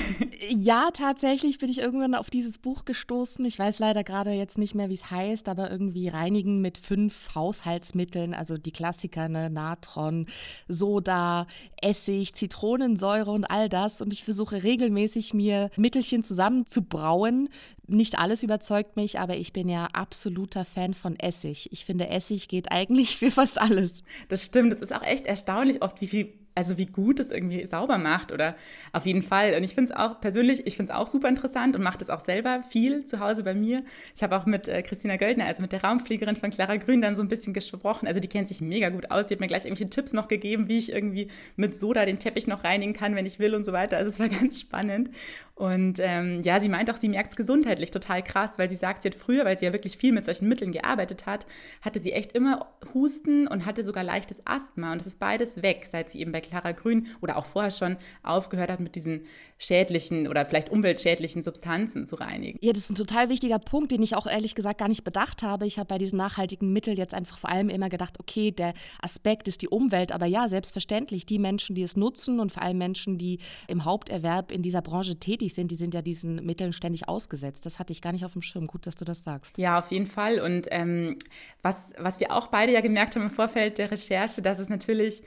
Ja, 0.51 0.91
tatsächlich 0.93 1.59
bin 1.59 1.71
ich 1.71 1.79
irgendwann 1.79 2.15
auf 2.15 2.29
dieses 2.29 2.59
Buch 2.59 2.85
gestoßen. 2.85 3.45
Ich 3.47 3.59
weiß 3.59 3.79
leider 3.79 4.05
gerade 4.05 4.31
jetzt 4.33 4.59
nicht 4.59 4.75
mehr, 4.75 4.91
wie 4.91 4.95
es 4.95 5.11
heißt, 5.11 5.49
aber 5.49 5.71
irgendwie 5.71 6.09
Reinigen 6.09 6.61
mit 6.61 6.77
fünf 6.77 7.35
Haushaltsmitteln, 7.35 8.35
also 8.35 8.59
die 8.59 8.71
Klassiker, 8.71 9.29
ne? 9.29 9.49
Natron, 9.49 10.27
Soda, 10.69 11.47
Essig, 11.81 12.35
Zitronensäure 12.35 13.31
und 13.31 13.45
all 13.45 13.69
das. 13.69 14.03
Und 14.03 14.13
ich 14.13 14.23
versuche 14.23 14.63
regelmäßig 14.63 15.33
mir 15.33 15.71
Mittelchen 15.77 16.23
zusammenzubrauen. 16.23 17.49
Nicht 17.87 18.19
alles 18.19 18.43
überzeugt 18.43 18.97
mich, 18.97 19.19
aber 19.19 19.37
ich 19.37 19.53
bin 19.53 19.69
ja 19.69 19.87
absoluter 19.87 20.65
Fan 20.65 20.93
von 20.95 21.19
Essig. 21.19 21.73
Ich 21.73 21.87
finde, 21.87 22.09
Essig 22.09 22.49
geht 22.49 22.71
eigentlich 22.71 23.17
für 23.19 23.31
fast 23.31 23.59
alles. 23.59 24.03
Das 24.29 24.45
stimmt. 24.45 24.73
Es 24.75 24.83
ist 24.83 24.95
auch 24.95 25.03
echt 25.03 25.27
erstaunlich 25.27 25.83
oft, 25.83 26.01
wie 26.01 26.09
viel 26.09 26.44
also 26.55 26.79
wie 26.79 26.87
gut 26.87 27.21
es 27.21 27.31
irgendwie 27.31 27.67
sauber 27.67 27.99
macht 27.99 28.31
oder 28.33 28.57
auf 28.93 29.07
jeden 29.07 29.23
Fall. 29.23 29.55
Und 29.55 29.65
ich 29.65 29.75
finde 29.75 29.93
es 29.93 29.97
auch 29.97 30.21
persönlich, 30.21 30.67
ich 30.67 30.77
finde 30.77 30.93
es 30.93 30.99
auch 30.99 31.09
super 31.09 31.29
interessant 31.29 31.75
und 31.75 31.83
mache 31.83 31.99
das 31.99 32.11
auch 32.11 32.21
selber 32.21 32.63
viel 32.71 33.07
zu 33.07 33.21
Hause 33.21 33.43
bei 33.43 33.55
mir. 33.55 33.83
Ich 34.15 34.23
habe 34.23 34.37
auch 34.37 34.47
mit 34.47 34.69
äh, 34.69 34.83
Christina 34.83 35.17
Göldner, 35.17 35.47
also 35.47 35.63
mit 35.63 35.73
der 35.73 35.83
Raumfliegerin 35.83 36.37
von 36.37 36.51
Clara 36.51 36.77
Grün, 36.77 37.01
dann 37.01 37.17
so 37.17 37.23
ein 37.23 37.29
bisschen 37.29 37.55
gesprochen. 37.55 38.07
Also 38.07 38.21
die 38.21 38.29
kennt 38.29 38.49
sich 38.49 38.61
mega 38.61 38.89
gut 38.91 39.11
aus. 39.11 39.27
Die 39.27 39.35
hat 39.35 39.41
mir 39.41 39.47
gleich 39.47 39.65
irgendwelche 39.65 39.91
Tipps 39.91 40.13
noch 40.13 40.29
gegeben, 40.29 40.69
wie 40.69 40.79
ich 40.79 40.93
irgendwie 40.93 41.29
mit 41.57 41.75
Soda 41.75 42.05
den 42.05 42.19
Teppich 42.19 42.47
noch 42.47 42.65
reinigen 42.65 42.93
kann, 42.93 43.17
wenn 43.17 43.27
ich 43.27 43.39
will 43.39 43.55
und 43.55 43.65
so 43.65 43.73
weiter. 43.73 43.97
Also 43.97 44.11
es 44.11 44.21
war 44.21 44.29
ganz 44.41 44.61
spannend. 44.61 45.11
Und 45.57 45.99
ähm, 46.01 46.43
ja, 46.43 46.61
sie 46.61 46.69
meint 46.69 46.91
auch, 46.91 46.97
sie 46.97 47.09
merkt 47.09 47.31
es 47.31 47.37
gesundheitlich 47.37 47.91
total 47.91 48.23
krass, 48.23 48.59
weil 48.59 48.69
sie 48.69 48.77
sagt, 48.77 49.03
sie 49.03 49.09
hat 49.09 49.15
früher, 49.15 49.45
weil 49.45 49.57
sie 49.57 49.65
ja 49.65 49.73
wirklich 49.73 49.97
viel 49.97 50.13
mit 50.13 50.25
solchen 50.25 50.49
Mitteln 50.49 50.73
gearbeitet 50.73 51.27
hat, 51.27 51.47
hatte 51.81 52.01
sie 52.01 52.13
echt 52.13 52.33
immer 52.33 52.75
Husten 52.93 53.47
und 53.47 53.65
hatte 53.65 53.85
sogar 53.85 54.03
leichtes 54.03 54.43
Asthma. 54.47 54.93
Und 54.93 54.99
das 54.99 55.07
ist 55.07 55.21
beides 55.21 55.63
weg, 55.63 55.87
seit 55.87 56.11
sie 56.11 56.21
eben 56.21 56.33
bei 56.33 56.41
Clara 56.45 56.73
Grün 56.73 57.09
oder 57.21 57.37
auch 57.37 57.47
vorher 57.47 57.71
schon 57.71 57.97
aufgehört 58.23 58.71
hat, 58.71 58.81
mit 58.81 58.95
diesen 58.95 59.27
schädlichen 59.59 60.29
oder 60.29 60.45
vielleicht 60.45 60.71
umweltschädlichen 60.71 61.43
Substanzen 61.43 62.07
zu 62.07 62.17
reinigen. 62.17 62.59
Ja, 62.61 62.73
das 62.73 62.85
ist 62.85 62.91
ein 62.91 62.97
total 62.97 63.29
wichtiger 63.29 63.59
Punkt, 63.59 63.93
den 63.93 64.03
ich 64.03 64.17
auch 64.17 64.27
ehrlich 64.27 64.55
gesagt 64.55 64.79
gar 64.79 64.89
nicht 64.89 65.05
bedacht 65.05 65.43
habe. 65.43 65.67
Ich 65.67 65.79
habe 65.79 65.89
bei 65.89 65.99
diesen 65.99 66.17
nachhaltigen 66.17 66.73
Mitteln 66.73 66.97
jetzt 66.97 67.15
einfach 67.15 67.39
vor 67.39 67.51
allem 67.51 67.69
immer 67.69 67.89
gedacht, 67.89 68.19
okay, 68.21 68.51
der 68.51 68.75
Aspekt 69.01 69.49
ist 69.49 69.63
die 69.63 69.69
Umwelt, 69.69 70.13
aber 70.13 70.27
ja, 70.27 70.49
selbstverständlich, 70.49 71.27
die 71.27 71.39
Menschen, 71.39 71.75
die 71.75 71.83
es 71.83 71.97
nutzen 71.97 72.41
und 72.41 72.53
vor 72.53 72.63
allem 72.63 72.79
Menschen, 72.79 73.19
die 73.19 73.39
im 73.69 73.85
Haupterwerb 73.85 74.51
in 74.51 74.63
dieser 74.63 74.83
Branche 74.83 75.17
tätig 75.19 75.55
sind, 75.55 75.71
die 75.71 75.77
sind 75.77 75.95
ja 75.95 76.03
diesen 76.03 76.45
Mitteln 76.45 76.73
ständig 76.73 77.09
ausgesetzt. 77.09 77.65
Das 77.67 77.79
hatte 77.79 77.93
ich 77.93 78.03
gar 78.03 78.13
nicht 78.13 78.25
auf 78.25 78.33
dem 78.33 78.43
Schirm. 78.43 78.67
Gut, 78.67 78.87
dass 78.87 78.97
du 78.97 79.05
das 79.05 79.23
sagst. 79.23 79.59
Ja, 79.59 79.79
auf 79.79 79.91
jeden 79.91 80.07
Fall. 80.07 80.41
Und 80.41 80.67
ähm, 80.71 81.19
was, 81.63 81.93
was 81.99 82.21
wir 82.21 82.33
auch 82.33 82.49
beide 82.49 82.73
ja 82.73 82.81
gemerkt 82.81 83.17
haben 83.17 83.23
im 83.25 83.31
Vorfeld 83.31 83.79
der 83.79 83.91
Recherche, 83.91 84.43
dass 84.43 84.59
es 84.59 84.69
natürlich 84.69 85.23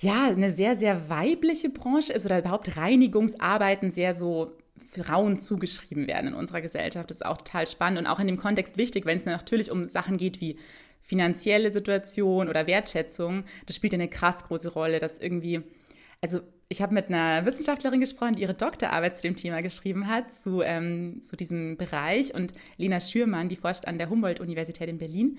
ja, 0.00 0.28
eine 0.28 0.50
sehr, 0.50 0.76
sehr 0.76 1.08
weibliche 1.10 1.68
Branche 1.68 2.12
ist 2.12 2.24
oder 2.24 2.38
überhaupt 2.38 2.76
Reinigungsarbeiten 2.76 3.90
sehr 3.90 4.14
so 4.14 4.56
Frauen 4.92 5.38
zugeschrieben 5.38 6.06
werden 6.06 6.28
in 6.28 6.34
unserer 6.34 6.62
Gesellschaft. 6.62 7.10
Das 7.10 7.18
ist 7.18 7.26
auch 7.26 7.38
total 7.38 7.66
spannend 7.66 8.00
und 8.00 8.06
auch 8.06 8.18
in 8.18 8.26
dem 8.26 8.38
Kontext 8.38 8.76
wichtig, 8.78 9.04
wenn 9.04 9.18
es 9.18 9.26
natürlich 9.26 9.70
um 9.70 9.86
Sachen 9.86 10.16
geht 10.16 10.40
wie 10.40 10.56
finanzielle 11.02 11.70
Situation 11.70 12.48
oder 12.48 12.66
Wertschätzung. 12.66 13.44
Das 13.66 13.76
spielt 13.76 13.92
eine 13.92 14.08
krass 14.08 14.44
große 14.44 14.70
Rolle, 14.70 15.00
dass 15.00 15.18
irgendwie, 15.18 15.60
also 16.22 16.40
ich 16.68 16.80
habe 16.80 16.94
mit 16.94 17.08
einer 17.08 17.44
Wissenschaftlerin 17.44 18.00
gesprochen, 18.00 18.36
die 18.36 18.42
ihre 18.42 18.54
Doktorarbeit 18.54 19.16
zu 19.16 19.22
dem 19.22 19.36
Thema 19.36 19.60
geschrieben 19.60 20.08
hat, 20.08 20.32
zu, 20.32 20.62
ähm, 20.62 21.20
zu 21.22 21.36
diesem 21.36 21.76
Bereich 21.76 22.32
und 22.32 22.54
Lena 22.78 23.00
Schürmann, 23.00 23.48
die 23.48 23.56
forscht 23.56 23.86
an 23.86 23.98
der 23.98 24.08
Humboldt-Universität 24.08 24.88
in 24.88 24.98
Berlin. 24.98 25.38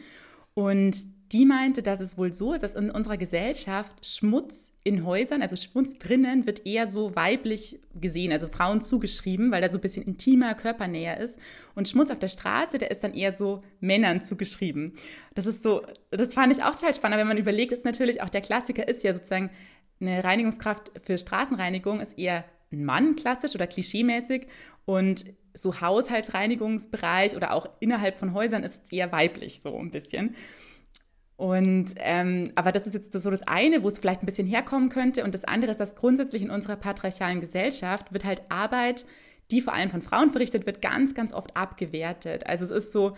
Und 0.54 0.98
die 1.32 1.46
meinte, 1.46 1.82
dass 1.82 2.02
es 2.02 2.18
wohl 2.18 2.34
so 2.34 2.54
ist, 2.54 2.62
dass 2.62 2.76
in 2.76 2.92
unserer 2.92 3.16
Gesellschaft 3.16 4.06
Schmutz 4.06 4.74
in 4.84 5.06
Häusern, 5.06 5.42
also 5.42 5.56
Schmutz 5.56 5.98
drinnen, 5.98 6.46
wird 6.46 6.66
eher 6.66 6.90
so 6.90 7.16
weiblich 7.16 7.80
gesehen, 7.96 8.34
also 8.34 8.50
Frauen 8.50 8.82
zugeschrieben, 8.82 9.50
weil 9.50 9.62
da 9.62 9.70
so 9.70 9.78
ein 9.78 9.82
bisschen 9.82 10.04
intimer, 10.04 10.56
körpernäher 10.56 11.22
ist. 11.22 11.40
Und 11.74 11.88
Schmutz 11.88 12.12
auf 12.12 12.20
der 12.20 12.28
Straße, 12.28 12.80
der 12.80 12.92
ist 12.92 13.04
dann 13.04 13.14
eher 13.14 13.32
so 13.32 13.64
Männern 13.80 14.24
zugeschrieben. 14.24 14.94
Das 15.34 15.48
ist 15.48 15.64
so, 15.64 15.84
das 16.10 16.34
fand 16.34 16.52
ich 16.52 16.64
auch 16.64 16.76
total 16.76 16.94
spannend, 16.94 17.18
wenn 17.20 17.28
man 17.28 17.38
überlegt, 17.38 17.72
ist 17.72 17.86
natürlich 17.86 18.22
auch 18.22 18.30
der 18.30 18.42
Klassiker 18.42 18.86
ist 18.88 19.04
ja 19.04 19.14
sozusagen 19.14 19.52
eine 20.02 20.24
Reinigungskraft 20.24 20.92
für 21.04 21.18
Straßenreinigung 21.18 22.02
ist 22.02 22.18
eher 22.18 22.44
ein 22.72 22.84
Mann 22.84 23.16
klassisch 23.16 23.56
oder 23.56 23.68
klischeemäßig 23.68 24.48
und 24.86 25.26
so 25.54 25.82
Haushaltsreinigungsbereich 25.82 27.36
oder 27.36 27.54
auch 27.54 27.68
innerhalb 27.80 28.18
von 28.18 28.34
Häusern 28.34 28.64
ist 28.64 28.86
es 28.86 28.92
eher 28.92 29.12
weiblich 29.12 29.62
so 29.62 29.78
ein 29.78 29.92
bisschen. 29.92 30.36
Und 31.36 31.96
ähm, 31.98 32.52
aber 32.54 32.72
das 32.72 32.86
ist 32.86 32.94
jetzt 32.94 33.20
so 33.20 33.32
das 33.32 33.42
eine, 33.48 33.82
wo 33.82 33.88
es 33.88 33.98
vielleicht 33.98 34.22
ein 34.22 34.28
bisschen 34.28 34.46
herkommen 34.46 34.90
könnte. 34.90 35.24
Und 35.24 35.34
das 35.34 35.44
andere 35.44 35.72
ist, 35.72 35.80
dass 35.80 35.96
grundsätzlich 35.96 36.44
in 36.44 36.52
unserer 36.52 36.76
patriarchalen 36.76 37.42
Gesellschaft 37.42 38.14
wird 38.14 38.26
halt 38.26 38.44
Arbeit, 38.50 39.06
die 39.50 39.62
vor 39.62 39.74
allem 39.74 39.90
von 39.90 40.02
Frauen 40.02 40.30
verrichtet 40.30 40.66
wird, 40.66 40.82
ganz, 40.82 41.14
ganz 41.14 41.34
oft 41.34 41.58
abgewertet. 41.58 42.46
Also 42.46 42.66
es 42.66 42.72
ist 42.72 42.92
so, 42.92 43.16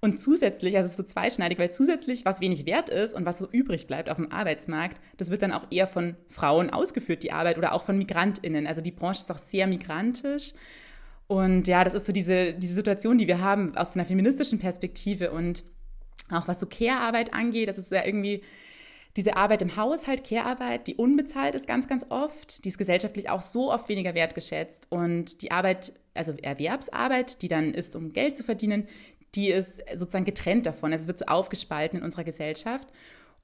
und 0.00 0.18
zusätzlich, 0.18 0.76
also 0.76 0.86
es 0.86 0.92
ist 0.92 0.96
so 0.96 1.02
zweischneidig, 1.02 1.58
weil 1.58 1.70
zusätzlich, 1.70 2.24
was 2.24 2.40
wenig 2.40 2.66
wert 2.66 2.90
ist 2.90 3.14
und 3.14 3.24
was 3.24 3.38
so 3.38 3.48
übrig 3.50 3.86
bleibt 3.86 4.08
auf 4.08 4.16
dem 4.16 4.32
Arbeitsmarkt, 4.32 5.00
das 5.16 5.30
wird 5.30 5.42
dann 5.42 5.52
auch 5.52 5.66
eher 5.70 5.86
von 5.86 6.16
Frauen 6.28 6.70
ausgeführt, 6.70 7.22
die 7.22 7.32
Arbeit, 7.32 7.56
oder 7.58 7.72
auch 7.72 7.84
von 7.84 7.96
MigrantInnen. 7.98 8.66
Also 8.66 8.82
die 8.82 8.90
Branche 8.90 9.22
ist 9.22 9.30
auch 9.30 9.38
sehr 9.38 9.66
migrantisch. 9.66 10.52
Und 11.28 11.66
ja, 11.66 11.82
das 11.82 11.94
ist 11.94 12.06
so 12.06 12.12
diese, 12.12 12.54
diese 12.54 12.74
Situation, 12.74 13.18
die 13.18 13.26
wir 13.26 13.40
haben 13.40 13.76
aus 13.76 13.94
einer 13.94 14.04
feministischen 14.04 14.58
Perspektive 14.58 15.32
und 15.32 15.64
auch 16.30 16.48
was 16.48 16.60
so 16.60 16.66
Care-Arbeit 16.66 17.34
angeht, 17.34 17.68
das 17.68 17.78
ist 17.78 17.90
ja 17.90 18.04
irgendwie 18.04 18.42
diese 19.16 19.36
Arbeit 19.36 19.62
im 19.62 19.76
Haushalt, 19.76 20.24
Care-Arbeit, 20.24 20.86
die 20.86 20.94
unbezahlt 20.94 21.54
ist 21.54 21.66
ganz, 21.66 21.88
ganz 21.88 22.06
oft, 22.10 22.64
die 22.64 22.68
ist 22.68 22.78
gesellschaftlich 22.78 23.30
auch 23.30 23.42
so 23.42 23.72
oft 23.72 23.88
weniger 23.88 24.14
wertgeschätzt. 24.14 24.86
Und 24.90 25.40
die 25.40 25.50
Arbeit, 25.50 25.94
also 26.14 26.32
Erwerbsarbeit, 26.32 27.40
die 27.40 27.48
dann 27.48 27.72
ist, 27.72 27.96
um 27.96 28.12
Geld 28.12 28.36
zu 28.36 28.44
verdienen, 28.44 28.86
die 29.34 29.48
ist 29.48 29.82
sozusagen 29.94 30.26
getrennt 30.26 30.66
davon. 30.66 30.92
Also 30.92 31.04
es 31.04 31.08
wird 31.08 31.18
so 31.18 31.26
aufgespalten 31.26 31.98
in 31.98 32.04
unserer 32.04 32.24
Gesellschaft. 32.24 32.88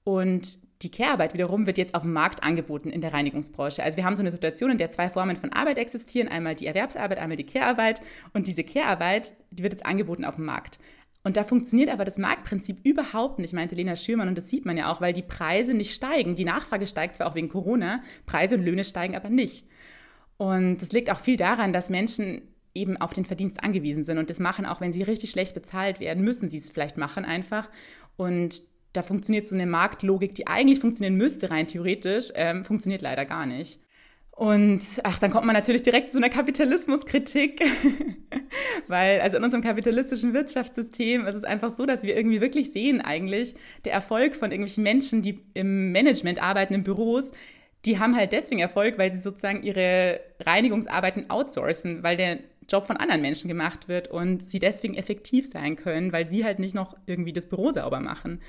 Und 0.04 0.58
die 0.82 0.90
Care-Arbeit 0.90 1.32
wiederum 1.32 1.66
wird 1.66 1.78
jetzt 1.78 1.94
auf 1.94 2.02
dem 2.02 2.12
Markt 2.12 2.42
angeboten 2.42 2.90
in 2.90 3.00
der 3.00 3.12
Reinigungsbranche. 3.12 3.82
Also 3.82 3.96
wir 3.96 4.04
haben 4.04 4.16
so 4.16 4.22
eine 4.22 4.30
Situation, 4.30 4.70
in 4.70 4.78
der 4.78 4.90
zwei 4.90 5.08
Formen 5.08 5.36
von 5.36 5.52
Arbeit 5.52 5.78
existieren, 5.78 6.28
einmal 6.28 6.54
die 6.54 6.66
Erwerbsarbeit, 6.66 7.18
einmal 7.18 7.36
die 7.36 7.46
Care-Arbeit. 7.46 8.02
Und 8.32 8.46
diese 8.46 8.64
Care-Arbeit, 8.64 9.34
die 9.50 9.62
wird 9.62 9.72
jetzt 9.72 9.86
angeboten 9.86 10.24
auf 10.24 10.36
dem 10.36 10.44
Markt. 10.44 10.78
Und 11.24 11.36
da 11.36 11.44
funktioniert 11.44 11.90
aber 11.90 12.04
das 12.04 12.18
Marktprinzip 12.18 12.78
überhaupt 12.82 13.38
nicht, 13.38 13.52
meinte 13.52 13.76
Lena 13.76 13.94
Schürmann. 13.94 14.28
Und 14.28 14.36
das 14.36 14.48
sieht 14.48 14.64
man 14.64 14.76
ja 14.76 14.90
auch, 14.90 15.00
weil 15.00 15.12
die 15.12 15.22
Preise 15.22 15.72
nicht 15.74 15.94
steigen. 15.94 16.34
Die 16.34 16.44
Nachfrage 16.44 16.86
steigt 16.86 17.16
zwar 17.16 17.28
auch 17.28 17.36
wegen 17.36 17.48
Corona, 17.48 18.02
Preise 18.26 18.56
und 18.56 18.64
Löhne 18.64 18.84
steigen 18.84 19.14
aber 19.14 19.30
nicht. 19.30 19.66
Und 20.36 20.78
das 20.78 20.90
liegt 20.90 21.10
auch 21.10 21.20
viel 21.20 21.36
daran, 21.36 21.72
dass 21.72 21.90
Menschen 21.90 22.42
eben 22.74 22.96
auf 22.96 23.12
den 23.12 23.24
Verdienst 23.24 23.62
angewiesen 23.62 24.02
sind 24.02 24.18
und 24.18 24.30
das 24.30 24.40
machen, 24.40 24.66
auch 24.66 24.80
wenn 24.80 24.92
sie 24.92 25.02
richtig 25.02 25.30
schlecht 25.30 25.54
bezahlt 25.54 26.00
werden, 26.00 26.24
müssen 26.24 26.48
sie 26.48 26.56
es 26.56 26.70
vielleicht 26.70 26.96
machen 26.96 27.24
einfach. 27.24 27.68
Und 28.16 28.62
da 28.92 29.02
funktioniert 29.02 29.46
so 29.46 29.54
eine 29.54 29.66
Marktlogik, 29.66 30.34
die 30.34 30.46
eigentlich 30.46 30.80
funktionieren 30.80 31.16
müsste, 31.16 31.50
rein 31.50 31.66
theoretisch, 31.66 32.30
ähm, 32.34 32.64
funktioniert 32.64 33.02
leider 33.02 33.24
gar 33.24 33.46
nicht. 33.46 33.80
Und 34.30 34.80
ach, 35.04 35.18
dann 35.18 35.30
kommt 35.30 35.46
man 35.46 35.54
natürlich 35.54 35.82
direkt 35.82 36.10
zu 36.10 36.16
einer 36.16 36.30
Kapitalismuskritik, 36.30 37.60
weil 38.88 39.20
also 39.20 39.36
in 39.36 39.44
unserem 39.44 39.62
kapitalistischen 39.62 40.32
Wirtschaftssystem 40.32 41.26
ist 41.26 41.36
es 41.36 41.44
einfach 41.44 41.70
so, 41.70 41.84
dass 41.84 42.02
wir 42.02 42.16
irgendwie 42.16 42.40
wirklich 42.40 42.72
sehen 42.72 43.00
eigentlich, 43.02 43.54
der 43.84 43.92
Erfolg 43.92 44.34
von 44.34 44.50
irgendwelchen 44.50 44.82
Menschen, 44.82 45.22
die 45.22 45.44
im 45.54 45.92
Management 45.92 46.42
arbeiten, 46.42 46.74
in 46.74 46.82
Büros, 46.82 47.30
die 47.84 47.98
haben 47.98 48.16
halt 48.16 48.32
deswegen 48.32 48.60
Erfolg, 48.60 48.96
weil 48.96 49.12
sie 49.12 49.20
sozusagen 49.20 49.62
ihre 49.62 50.20
Reinigungsarbeiten 50.40 51.30
outsourcen, 51.30 52.02
weil 52.02 52.16
der 52.16 52.38
Job 52.68 52.86
von 52.86 52.96
anderen 52.96 53.20
Menschen 53.20 53.48
gemacht 53.48 53.88
wird 53.88 54.08
und 54.08 54.42
sie 54.42 54.60
deswegen 54.60 54.94
effektiv 54.94 55.48
sein 55.48 55.76
können, 55.76 56.12
weil 56.12 56.26
sie 56.26 56.44
halt 56.44 56.58
nicht 56.58 56.74
noch 56.74 56.96
irgendwie 57.06 57.32
das 57.32 57.48
Büro 57.48 57.70
sauber 57.72 58.00
machen. 58.00 58.40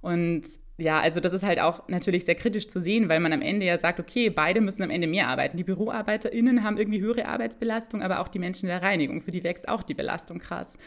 Und 0.00 0.44
ja, 0.76 1.00
also 1.00 1.18
das 1.18 1.32
ist 1.32 1.42
halt 1.42 1.60
auch 1.60 1.88
natürlich 1.88 2.24
sehr 2.24 2.36
kritisch 2.36 2.68
zu 2.68 2.80
sehen, 2.80 3.08
weil 3.08 3.18
man 3.18 3.32
am 3.32 3.42
Ende 3.42 3.66
ja 3.66 3.76
sagt, 3.76 3.98
okay, 3.98 4.30
beide 4.30 4.60
müssen 4.60 4.82
am 4.82 4.90
Ende 4.90 5.08
mehr 5.08 5.26
arbeiten. 5.26 5.56
Die 5.56 5.64
BüroarbeiterInnen 5.64 6.62
haben 6.62 6.76
irgendwie 6.76 7.00
höhere 7.00 7.26
Arbeitsbelastung, 7.26 8.00
aber 8.00 8.20
auch 8.20 8.28
die 8.28 8.38
Menschen 8.38 8.68
der 8.68 8.80
Reinigung, 8.80 9.20
für 9.20 9.32
die 9.32 9.42
wächst 9.42 9.68
auch 9.68 9.82
die 9.82 9.94
Belastung 9.94 10.38
krass. 10.38 10.78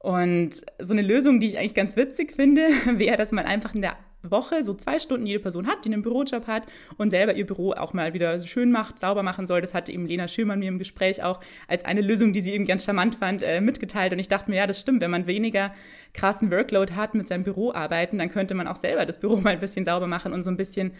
Und 0.00 0.62
so 0.80 0.92
eine 0.92 1.02
Lösung, 1.02 1.38
die 1.40 1.46
ich 1.46 1.58
eigentlich 1.58 1.74
ganz 1.74 1.94
witzig 1.96 2.32
finde, 2.32 2.62
wäre, 2.94 3.16
dass 3.16 3.30
man 3.30 3.46
einfach 3.46 3.74
in 3.74 3.82
der 3.82 3.96
Woche 4.22 4.64
so 4.64 4.74
zwei 4.74 4.98
Stunden 4.98 5.26
jede 5.26 5.40
Person 5.40 5.66
hat, 5.66 5.84
die 5.84 5.92
einen 5.92 6.02
Bürojob 6.02 6.46
hat 6.46 6.66
und 6.96 7.10
selber 7.10 7.34
ihr 7.34 7.46
Büro 7.46 7.72
auch 7.72 7.92
mal 7.92 8.12
wieder 8.14 8.38
schön 8.40 8.70
macht, 8.70 8.98
sauber 8.98 9.22
machen 9.22 9.46
soll. 9.46 9.60
Das 9.60 9.74
hatte 9.74 9.92
eben 9.92 10.06
Lena 10.06 10.28
Schürmann 10.28 10.58
mir 10.58 10.68
im 10.68 10.78
Gespräch 10.78 11.24
auch 11.24 11.40
als 11.68 11.84
eine 11.84 12.00
Lösung, 12.00 12.32
die 12.32 12.40
sie 12.40 12.52
eben 12.52 12.66
ganz 12.66 12.84
charmant 12.84 13.16
fand, 13.16 13.42
äh, 13.42 13.60
mitgeteilt. 13.60 14.12
Und 14.12 14.18
ich 14.18 14.28
dachte 14.28 14.50
mir, 14.50 14.56
ja, 14.56 14.66
das 14.66 14.80
stimmt, 14.80 15.00
wenn 15.00 15.10
man 15.10 15.26
weniger 15.26 15.72
krassen 16.12 16.50
Workload 16.50 16.94
hat 16.94 17.14
mit 17.14 17.26
seinem 17.26 17.44
Büro 17.44 17.72
arbeiten, 17.72 18.18
dann 18.18 18.30
könnte 18.30 18.54
man 18.54 18.66
auch 18.66 18.76
selber 18.76 19.06
das 19.06 19.20
Büro 19.20 19.36
mal 19.40 19.50
ein 19.50 19.60
bisschen 19.60 19.84
sauber 19.84 20.06
machen 20.06 20.32
und 20.32 20.42
so 20.42 20.50
ein 20.50 20.56
bisschen 20.56 20.92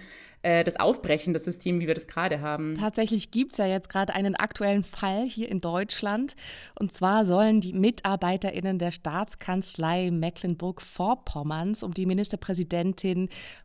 äh, 0.42 0.64
das 0.64 0.80
Aufbrechen 0.80 1.34
des 1.34 1.44
Systems, 1.44 1.82
wie 1.82 1.86
wir 1.86 1.94
das 1.94 2.06
gerade 2.06 2.40
haben. 2.40 2.74
Tatsächlich 2.74 3.30
gibt 3.30 3.52
es 3.52 3.58
ja 3.58 3.66
jetzt 3.66 3.88
gerade 3.90 4.14
einen 4.14 4.34
aktuellen 4.34 4.84
Fall 4.84 5.26
hier 5.26 5.50
in 5.50 5.60
Deutschland. 5.60 6.34
Und 6.78 6.92
zwar 6.92 7.24
sollen 7.26 7.60
die 7.60 7.74
MitarbeiterInnen 7.74 8.78
der 8.78 8.90
Staatskanzlei 8.90 10.10
Mecklenburg-Vorpommerns 10.10 11.82
um 11.82 11.92
die 11.92 12.06
Ministerpräsidentin 12.06 13.09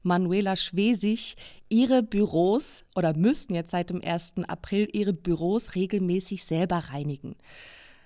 Manuela 0.04 0.56
Schwesig 0.56 1.36
ihre 1.70 2.04
Büros 2.04 2.84
oder 2.96 3.16
müssten 3.16 3.56
jetzt 3.56 3.72
seit 3.72 3.90
dem 3.90 4.02
1. 4.04 4.36
April 4.48 4.88
ihre 4.94 5.14
Büros 5.14 5.76
regelmäßig 5.76 6.44
selber 6.44 6.78
reinigen. 6.78 7.36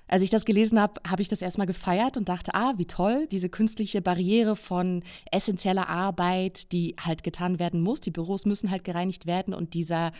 Als 0.09 0.23
ich 0.23 0.31
das 0.31 0.43
gelesen 0.43 0.81
habe, 0.81 0.99
habe 1.07 1.21
ich 1.21 1.27
das 1.27 1.43
erstmal 1.43 1.67
gefeiert 1.67 2.17
und 2.17 2.29
dachte, 2.29 2.55
ah, 2.55 2.73
wie 2.77 2.85
toll, 2.85 3.27
diese 3.27 3.47
künstliche 3.47 4.01
Barriere 4.01 4.55
von 4.55 5.03
essentieller 5.31 5.87
Arbeit, 5.87 6.71
die 6.71 6.95
halt 6.99 7.23
getan 7.23 7.59
werden 7.59 7.79
muss. 7.79 8.01
Die 8.01 8.09
Büros 8.09 8.45
müssen 8.45 8.71
halt 8.71 8.83
gereinigt 8.83 9.27
werden 9.27 9.53
und 9.53 9.75
dieser 9.75 10.11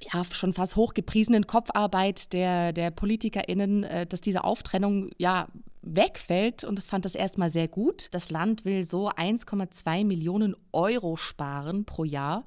ja, 0.00 0.24
schon 0.30 0.52
fast 0.52 0.76
hochgepriesenen 0.76 1.46
Kopfarbeit 1.46 2.32
der, 2.32 2.72
der 2.72 2.90
PolitikerInnen, 2.90 3.84
äh, 3.84 4.06
dass 4.06 4.20
diese 4.20 4.44
Auftrennung 4.44 5.10
ja 5.18 5.48
wegfällt 5.82 6.64
und 6.64 6.82
fand 6.82 7.04
das 7.04 7.14
erstmal 7.14 7.50
sehr 7.50 7.68
gut. 7.68 8.08
Das 8.12 8.30
Land 8.30 8.64
will 8.64 8.84
so 8.84 9.10
1,2 9.10 10.04
Millionen 10.04 10.54
Euro 10.72 11.16
sparen 11.16 11.84
pro 11.84 12.04
Jahr 12.04 12.44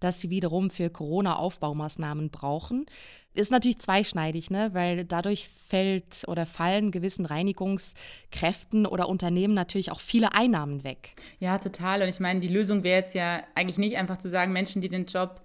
das 0.00 0.20
sie 0.20 0.30
wiederum 0.30 0.70
für 0.70 0.90
Corona-Aufbaumaßnahmen 0.90 2.30
brauchen. 2.30 2.86
Ist 3.34 3.52
natürlich 3.52 3.78
zweischneidig, 3.78 4.50
ne? 4.50 4.70
weil 4.72 5.04
dadurch 5.04 5.48
fällt 5.68 6.24
oder 6.26 6.46
fallen 6.46 6.90
gewissen 6.90 7.26
Reinigungskräften 7.26 8.86
oder 8.86 9.08
Unternehmen 9.08 9.54
natürlich 9.54 9.92
auch 9.92 10.00
viele 10.00 10.32
Einnahmen 10.32 10.82
weg. 10.82 11.14
Ja, 11.38 11.58
total. 11.58 12.02
Und 12.02 12.08
ich 12.08 12.18
meine, 12.18 12.40
die 12.40 12.48
Lösung 12.48 12.82
wäre 12.82 12.98
jetzt 12.98 13.14
ja 13.14 13.42
eigentlich 13.54 13.78
nicht 13.78 13.98
einfach 13.98 14.18
zu 14.18 14.28
sagen, 14.28 14.52
Menschen, 14.52 14.82
die 14.82 14.88
den 14.88 15.06
Job 15.06 15.42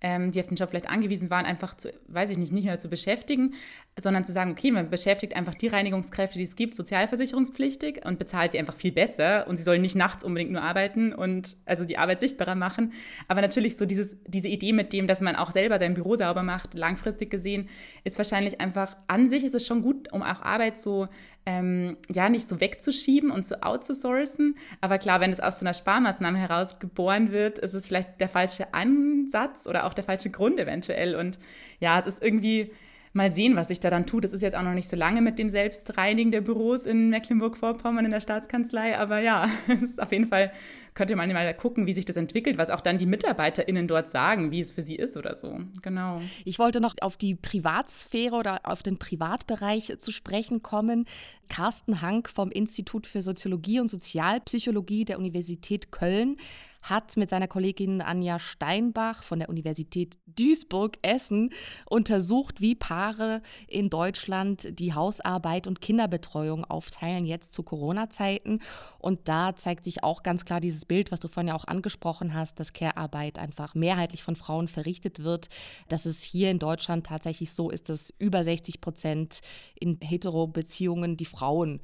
ähm, 0.00 0.30
die 0.30 0.40
auf 0.40 0.46
den 0.46 0.56
Job 0.56 0.70
vielleicht 0.70 0.88
angewiesen 0.88 1.30
waren, 1.30 1.44
einfach 1.44 1.76
zu, 1.76 1.92
weiß 2.06 2.30
ich 2.30 2.38
nicht, 2.38 2.52
nicht 2.52 2.64
mehr 2.64 2.78
zu 2.78 2.88
beschäftigen, 2.88 3.54
sondern 3.98 4.24
zu 4.24 4.32
sagen, 4.32 4.52
okay, 4.52 4.70
man 4.70 4.90
beschäftigt 4.90 5.34
einfach 5.34 5.54
die 5.54 5.66
Reinigungskräfte, 5.66 6.38
die 6.38 6.44
es 6.44 6.56
gibt, 6.56 6.74
sozialversicherungspflichtig 6.74 8.04
und 8.04 8.18
bezahlt 8.18 8.52
sie 8.52 8.58
einfach 8.58 8.76
viel 8.76 8.92
besser 8.92 9.46
und 9.48 9.56
sie 9.56 9.62
sollen 9.62 9.82
nicht 9.82 9.96
nachts 9.96 10.22
unbedingt 10.22 10.52
nur 10.52 10.62
arbeiten 10.62 11.12
und 11.12 11.56
also 11.66 11.84
die 11.84 11.98
Arbeit 11.98 12.20
sichtbarer 12.20 12.54
machen. 12.54 12.92
Aber 13.26 13.40
natürlich 13.40 13.76
so 13.76 13.86
dieses, 13.86 14.16
diese 14.26 14.48
Idee 14.48 14.72
mit 14.72 14.92
dem, 14.92 15.06
dass 15.06 15.20
man 15.20 15.34
auch 15.34 15.50
selber 15.50 15.78
sein 15.78 15.94
Büro 15.94 16.14
sauber 16.14 16.42
macht, 16.42 16.74
langfristig 16.74 17.30
gesehen, 17.30 17.68
ist 18.04 18.18
wahrscheinlich 18.18 18.60
einfach, 18.60 18.96
an 19.08 19.28
sich 19.28 19.44
ist 19.44 19.54
es 19.54 19.66
schon 19.66 19.82
gut, 19.82 20.12
um 20.12 20.22
auch 20.22 20.42
Arbeit 20.42 20.78
so 20.78 21.08
ähm, 21.48 21.96
ja 22.10 22.28
nicht 22.28 22.46
so 22.46 22.60
wegzuschieben 22.60 23.30
und 23.30 23.46
zu 23.46 23.62
outzusourcen. 23.62 24.58
Aber 24.82 24.98
klar, 24.98 25.20
wenn 25.20 25.32
es 25.32 25.40
aus 25.40 25.60
so 25.60 25.64
einer 25.64 25.72
Sparmaßnahme 25.72 26.38
heraus 26.38 26.78
geboren 26.78 27.32
wird, 27.32 27.58
ist 27.58 27.72
es 27.72 27.86
vielleicht 27.86 28.20
der 28.20 28.28
falsche 28.28 28.74
Ansatz 28.74 29.66
oder 29.66 29.86
auch 29.86 29.94
der 29.94 30.04
falsche 30.04 30.28
Grund 30.28 30.60
eventuell. 30.60 31.16
Und 31.16 31.38
ja, 31.80 31.98
es 31.98 32.06
ist 32.06 32.22
irgendwie 32.22 32.70
mal 33.18 33.30
sehen, 33.30 33.56
was 33.56 33.68
sich 33.68 33.80
da 33.80 33.90
dann 33.90 34.06
tut. 34.06 34.24
Es 34.24 34.32
ist 34.32 34.40
jetzt 34.40 34.56
auch 34.56 34.62
noch 34.62 34.72
nicht 34.72 34.88
so 34.88 34.96
lange 34.96 35.20
mit 35.20 35.38
dem 35.38 35.50
Selbstreinigen 35.50 36.32
der 36.32 36.40
Büros 36.40 36.86
in 36.86 37.10
Mecklenburg-Vorpommern 37.10 38.06
in 38.06 38.10
der 38.10 38.20
Staatskanzlei, 38.20 38.96
aber 38.96 39.18
ja, 39.18 39.50
ist 39.82 40.00
auf 40.00 40.12
jeden 40.12 40.28
Fall 40.28 40.52
könnte 40.94 41.14
man 41.14 41.32
mal 41.32 41.54
gucken, 41.54 41.86
wie 41.86 41.94
sich 41.94 42.06
das 42.06 42.16
entwickelt, 42.16 42.58
was 42.58 42.70
auch 42.70 42.80
dann 42.80 42.98
die 42.98 43.06
MitarbeiterInnen 43.06 43.86
dort 43.86 44.08
sagen, 44.08 44.50
wie 44.50 44.60
es 44.60 44.72
für 44.72 44.82
sie 44.82 44.96
ist 44.96 45.16
oder 45.16 45.36
so. 45.36 45.60
Genau. 45.82 46.20
Ich 46.44 46.58
wollte 46.58 46.80
noch 46.80 46.96
auf 47.02 47.16
die 47.16 47.36
Privatsphäre 47.36 48.34
oder 48.34 48.60
auf 48.64 48.82
den 48.82 48.98
Privatbereich 48.98 49.96
zu 49.98 50.10
sprechen 50.10 50.62
kommen. 50.62 51.04
Carsten 51.48 52.02
Hank 52.02 52.28
vom 52.28 52.50
Institut 52.50 53.06
für 53.06 53.22
Soziologie 53.22 53.78
und 53.78 53.88
Sozialpsychologie 53.88 55.04
der 55.04 55.18
Universität 55.18 55.92
Köln 55.92 56.36
hat 56.82 57.16
mit 57.16 57.28
seiner 57.28 57.48
Kollegin 57.48 58.00
Anja 58.00 58.38
Steinbach 58.38 59.22
von 59.22 59.38
der 59.38 59.48
Universität 59.48 60.18
Duisburg-Essen 60.26 61.50
untersucht, 61.86 62.60
wie 62.60 62.74
Paare 62.74 63.42
in 63.66 63.90
Deutschland 63.90 64.78
die 64.78 64.94
Hausarbeit 64.94 65.66
und 65.66 65.80
Kinderbetreuung 65.80 66.64
aufteilen, 66.64 67.26
jetzt 67.26 67.52
zu 67.52 67.62
Corona-Zeiten. 67.62 68.60
Und 68.98 69.28
da 69.28 69.56
zeigt 69.56 69.84
sich 69.84 70.02
auch 70.02 70.22
ganz 70.22 70.44
klar 70.44 70.60
dieses 70.60 70.84
Bild, 70.84 71.12
was 71.12 71.20
du 71.20 71.28
vorhin 71.28 71.48
ja 71.48 71.54
auch 71.54 71.66
angesprochen 71.66 72.34
hast, 72.34 72.60
dass 72.60 72.72
Care-Arbeit 72.72 73.38
einfach 73.38 73.74
mehrheitlich 73.74 74.22
von 74.22 74.36
Frauen 74.36 74.68
verrichtet 74.68 75.24
wird. 75.24 75.48
Dass 75.88 76.06
es 76.06 76.22
hier 76.22 76.50
in 76.50 76.58
Deutschland 76.58 77.06
tatsächlich 77.06 77.52
so 77.52 77.70
ist, 77.70 77.88
dass 77.88 78.14
über 78.18 78.44
60 78.44 78.80
Prozent 78.80 79.40
in 79.78 79.98
Hetero-Beziehungen 80.02 81.16
die 81.16 81.24
Frauen 81.24 81.80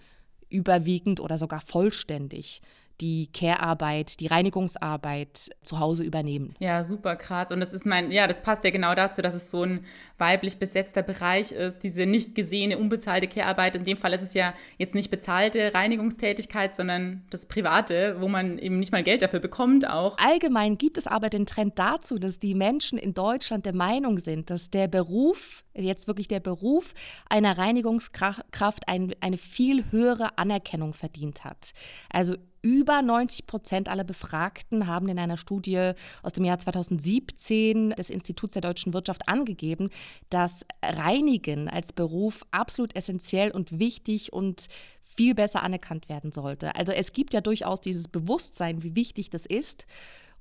überwiegend 0.48 1.20
oder 1.20 1.38
sogar 1.38 1.60
vollständig 1.60 2.62
die 3.00 3.28
Care-Arbeit, 3.32 4.20
die 4.20 4.26
Reinigungsarbeit 4.26 5.50
zu 5.62 5.80
Hause 5.80 6.04
übernehmen. 6.04 6.54
Ja, 6.60 6.82
super 6.82 7.16
krass. 7.16 7.50
Und 7.50 7.60
das 7.60 7.72
ist 7.72 7.86
mein, 7.86 8.10
ja, 8.10 8.26
das 8.26 8.42
passt 8.42 8.64
ja 8.64 8.70
genau 8.70 8.94
dazu, 8.94 9.22
dass 9.22 9.34
es 9.34 9.50
so 9.50 9.64
ein 9.64 9.84
weiblich 10.18 10.58
besetzter 10.58 11.02
Bereich 11.02 11.52
ist, 11.52 11.82
diese 11.82 12.06
nicht 12.06 12.34
gesehene, 12.34 12.78
unbezahlte 12.78 13.26
Care-Arbeit. 13.26 13.76
In 13.76 13.84
dem 13.84 13.96
Fall 13.96 14.12
ist 14.12 14.22
es 14.22 14.34
ja 14.34 14.54
jetzt 14.78 14.94
nicht 14.94 15.10
bezahlte 15.10 15.74
Reinigungstätigkeit, 15.74 16.74
sondern 16.74 17.24
das 17.30 17.46
Private, 17.46 18.20
wo 18.20 18.28
man 18.28 18.58
eben 18.58 18.78
nicht 18.78 18.92
mal 18.92 19.02
Geld 19.02 19.22
dafür 19.22 19.40
bekommt 19.40 19.88
auch. 19.88 20.16
Allgemein 20.18 20.78
gibt 20.78 20.98
es 20.98 21.06
aber 21.06 21.30
den 21.30 21.46
Trend 21.46 21.78
dazu, 21.78 22.18
dass 22.18 22.38
die 22.38 22.54
Menschen 22.54 22.98
in 22.98 23.14
Deutschland 23.14 23.66
der 23.66 23.74
Meinung 23.74 24.18
sind, 24.18 24.50
dass 24.50 24.70
der 24.70 24.88
Beruf, 24.88 25.64
jetzt 25.74 26.06
wirklich 26.06 26.28
der 26.28 26.40
Beruf 26.40 26.94
einer 27.28 27.58
Reinigungskraft 27.58 28.88
ein, 28.88 29.12
eine 29.20 29.36
viel 29.36 29.84
höhere 29.90 30.38
Anerkennung 30.38 30.92
verdient 30.92 31.44
hat. 31.44 31.72
Also 32.10 32.36
über 32.64 33.02
90 33.02 33.46
Prozent 33.46 33.88
aller 33.90 34.04
Befragten 34.04 34.86
haben 34.86 35.08
in 35.10 35.18
einer 35.18 35.36
Studie 35.36 35.92
aus 36.22 36.32
dem 36.32 36.46
Jahr 36.46 36.58
2017 36.58 37.90
des 37.90 38.08
Instituts 38.08 38.54
der 38.54 38.62
deutschen 38.62 38.94
Wirtschaft 38.94 39.28
angegeben, 39.28 39.90
dass 40.30 40.64
Reinigen 40.82 41.68
als 41.68 41.92
Beruf 41.92 42.42
absolut 42.52 42.96
essentiell 42.96 43.50
und 43.50 43.78
wichtig 43.78 44.32
und 44.32 44.68
viel 45.02 45.34
besser 45.34 45.62
anerkannt 45.62 46.08
werden 46.08 46.32
sollte. 46.32 46.74
Also 46.74 46.92
es 46.92 47.12
gibt 47.12 47.34
ja 47.34 47.42
durchaus 47.42 47.82
dieses 47.82 48.08
Bewusstsein, 48.08 48.82
wie 48.82 48.96
wichtig 48.96 49.28
das 49.28 49.44
ist. 49.44 49.86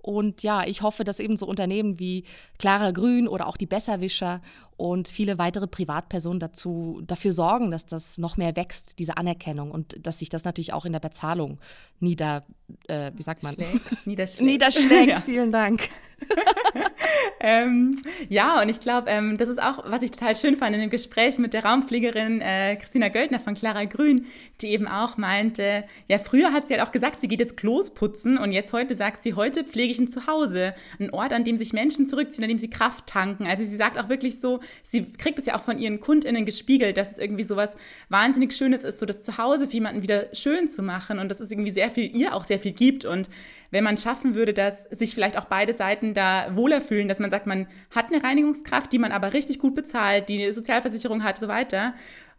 Und 0.04 0.44
ja, 0.44 0.66
ich 0.66 0.82
hoffe, 0.82 1.06
dass 1.06 1.22
eben 1.22 1.38
so 1.38 1.48
Unternehmen 1.48 1.98
wie 1.98 2.26
Clara 2.60 2.92
Grün 2.92 3.28
oder 3.28 3.48
auch 3.48 3.56
die 3.56 3.66
Besserwischer 3.66 4.42
und 4.76 5.08
viele 5.08 5.38
weitere 5.38 5.66
Privatpersonen 5.66 6.42
dazu, 6.42 7.02
dafür 7.08 7.32
sorgen, 7.32 7.72
dass 7.72 7.86
das 7.86 8.18
noch 8.18 8.36
mehr 8.36 8.58
wächst, 8.58 9.00
diese 9.00 9.16
Anerkennung 9.16 9.72
und 9.72 10.06
dass 10.06 10.20
sich 10.20 10.28
das 10.28 10.44
natürlich 10.44 10.74
auch 10.74 10.84
in 10.84 10.92
der 10.92 11.00
Bezahlung 11.00 11.58
nieder, 12.02 12.44
äh, 12.90 13.12
wie 13.16 13.22
sagt 13.22 13.44
man? 13.44 13.54
Schlägt. 13.56 14.06
Niederschlägt. 14.06 14.52
Niederschlägt, 14.52 15.08
ja. 15.10 15.22
vielen 15.22 15.54
Dank. 15.54 15.90
ähm, 17.40 18.02
ja, 18.30 18.62
und 18.62 18.70
ich 18.70 18.80
glaube, 18.80 19.10
ähm, 19.10 19.38
das 19.38 19.50
ist 19.50 19.62
auch, 19.62 19.84
was 19.86 20.02
ich 20.02 20.12
total 20.12 20.36
schön 20.36 20.58
fand 20.58 20.76
in 20.76 20.82
dem 20.82 20.90
Gespräch 20.90 21.38
mit 21.38 21.54
der 21.54 21.64
Raumpflegerin 21.64 22.42
äh, 22.42 22.76
Christina 22.78 23.10
Göldner 23.10 23.40
von 23.40 23.54
Clara 23.56 23.86
Grün, 23.86 24.26
die 24.62 24.68
eben 24.68 24.88
auch 24.88 25.18
meinte, 25.18 25.84
ja, 26.08 26.20
früher 26.20 26.54
hat 26.54 26.68
sie 26.68 26.74
halt 26.74 26.88
auch 26.88 26.92
gesagt, 26.92 27.22
sie 27.22 27.28
geht 27.28 27.40
jetzt 27.40 27.58
Klos 27.58 27.94
putzen 27.94 28.38
und 28.38 28.52
jetzt 28.52 28.74
heute 28.74 28.96
sagt 28.96 29.24
sie, 29.24 29.34
heute 29.34 29.64
pflege 29.64 29.92
ich 29.92 30.00
ein 30.00 30.10
Zuhause, 30.10 30.74
ein 31.00 31.10
Ort, 31.12 31.34
an 31.34 31.44
dem 31.44 31.58
sich 31.58 31.74
Menschen 31.74 32.08
zurückziehen, 32.08 32.44
an 32.44 32.50
dem 32.50 32.58
sie 32.58 32.70
Kraft 32.70 33.08
tanken. 33.08 33.46
Also 33.46 33.64
sie 33.64 33.76
sagt 33.76 33.98
auch 33.98 34.10
wirklich 34.10 34.40
so, 34.40 34.60
sie 34.84 35.12
kriegt 35.14 35.40
es 35.40 35.46
ja 35.46 35.56
auch 35.56 35.64
von 35.64 35.78
ihren 35.80 36.00
KundInnen 36.00 36.46
gespiegelt, 36.46 36.98
dass 36.98 37.14
es 37.14 37.18
irgendwie 37.18 37.44
so 37.44 37.56
was 37.56 37.76
wahnsinnig 38.10 38.54
Schönes 38.54 38.84
ist, 38.84 39.00
so 39.00 39.06
das 39.06 39.22
Zuhause 39.22 39.68
für 39.68 39.74
jemanden 39.74 40.02
wieder 40.02 40.28
schön 40.34 40.70
zu 40.70 40.82
machen 40.82 41.20
und 41.20 41.30
dass 41.30 41.40
es 41.40 41.52
irgendwie 41.52 41.72
sehr 41.72 41.90
viel, 41.90 42.16
ihr 42.16 42.36
auch 42.36 42.44
sehr 42.44 42.60
viel 42.60 42.74
gibt. 42.74 43.06
Und 43.06 43.30
wenn 43.74 43.84
man 43.84 43.98
schaffen 43.98 44.36
würde, 44.36 44.54
dass 44.54 44.84
sich 44.84 45.14
vielleicht 45.14 45.38
auch 45.38 45.46
beide 45.46 45.74
Seiten 45.74 46.14
da 46.14 46.56
wohler 46.56 46.80
fühlen, 46.80 47.08
dass 47.08 47.20
man 47.20 47.32
sagt, 47.32 47.48
man 47.48 47.68
hat 47.94 48.14
eine 48.14 48.24
Reinigungskraft, 48.24 48.94
die 48.94 49.00
man 49.00 49.12
aber 49.12 49.34
richtig 49.34 49.60
gut 49.60 49.76
bezahlt, 49.76 50.30
die 50.30 50.44
eine 50.44 50.54
Sozialversicherung 50.54 51.24
hat, 51.24 51.40
so 51.40 51.48
weiter 51.48 51.94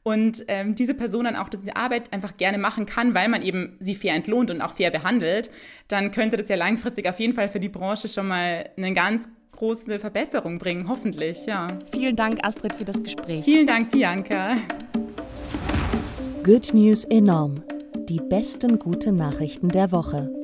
und 0.05 0.45
ähm, 0.49 0.75
diese 0.75 0.95
Person 0.95 1.25
dann 1.25 1.35
auch 1.35 1.49
diese 1.49 1.75
Arbeit 1.75 2.13
einfach 2.13 2.37
gerne 2.37 2.59
machen 2.59 2.87
kann, 2.87 3.15
weil 3.15 3.29
man 3.29 3.43
eben 3.43 3.77
sie 3.81 3.95
fair 3.95 4.15
entlohnt 4.15 4.51
und 4.51 4.61
auch 4.61 4.75
fair 4.75 4.91
behandelt, 4.91 5.51
dann 5.89 6.13
könnte 6.13 6.37
das 6.37 6.49
ja 6.49 6.57
langfristig 6.57 7.09
auf 7.09 7.19
jeden 7.19 7.33
Fall 7.33 7.49
für 7.49 7.59
die 7.59 7.71
Branche 7.71 8.09
schon 8.09 8.29
mal 8.29 8.69
eine 8.77 8.93
ganz 8.93 9.27
große 9.53 9.99
Verbesserung 9.99 10.59
bringen, 10.59 10.89
hoffentlich, 10.89 11.47
ja. 11.47 11.67
Vielen 11.91 12.17
Dank, 12.17 12.39
Astrid, 12.43 12.75
für 12.75 12.85
das 12.85 13.03
Gespräch. 13.03 13.45
Vielen 13.45 13.67
Dank, 13.67 13.91
Bianca. 13.91 14.57
Good 16.45 16.75
News 16.75 17.05
enorm. 17.07 17.63
Die 18.09 18.21
besten 18.21 18.79
guten 18.79 19.17
Nachrichten 19.17 19.69
der 19.69 19.91
Woche. 19.91 20.44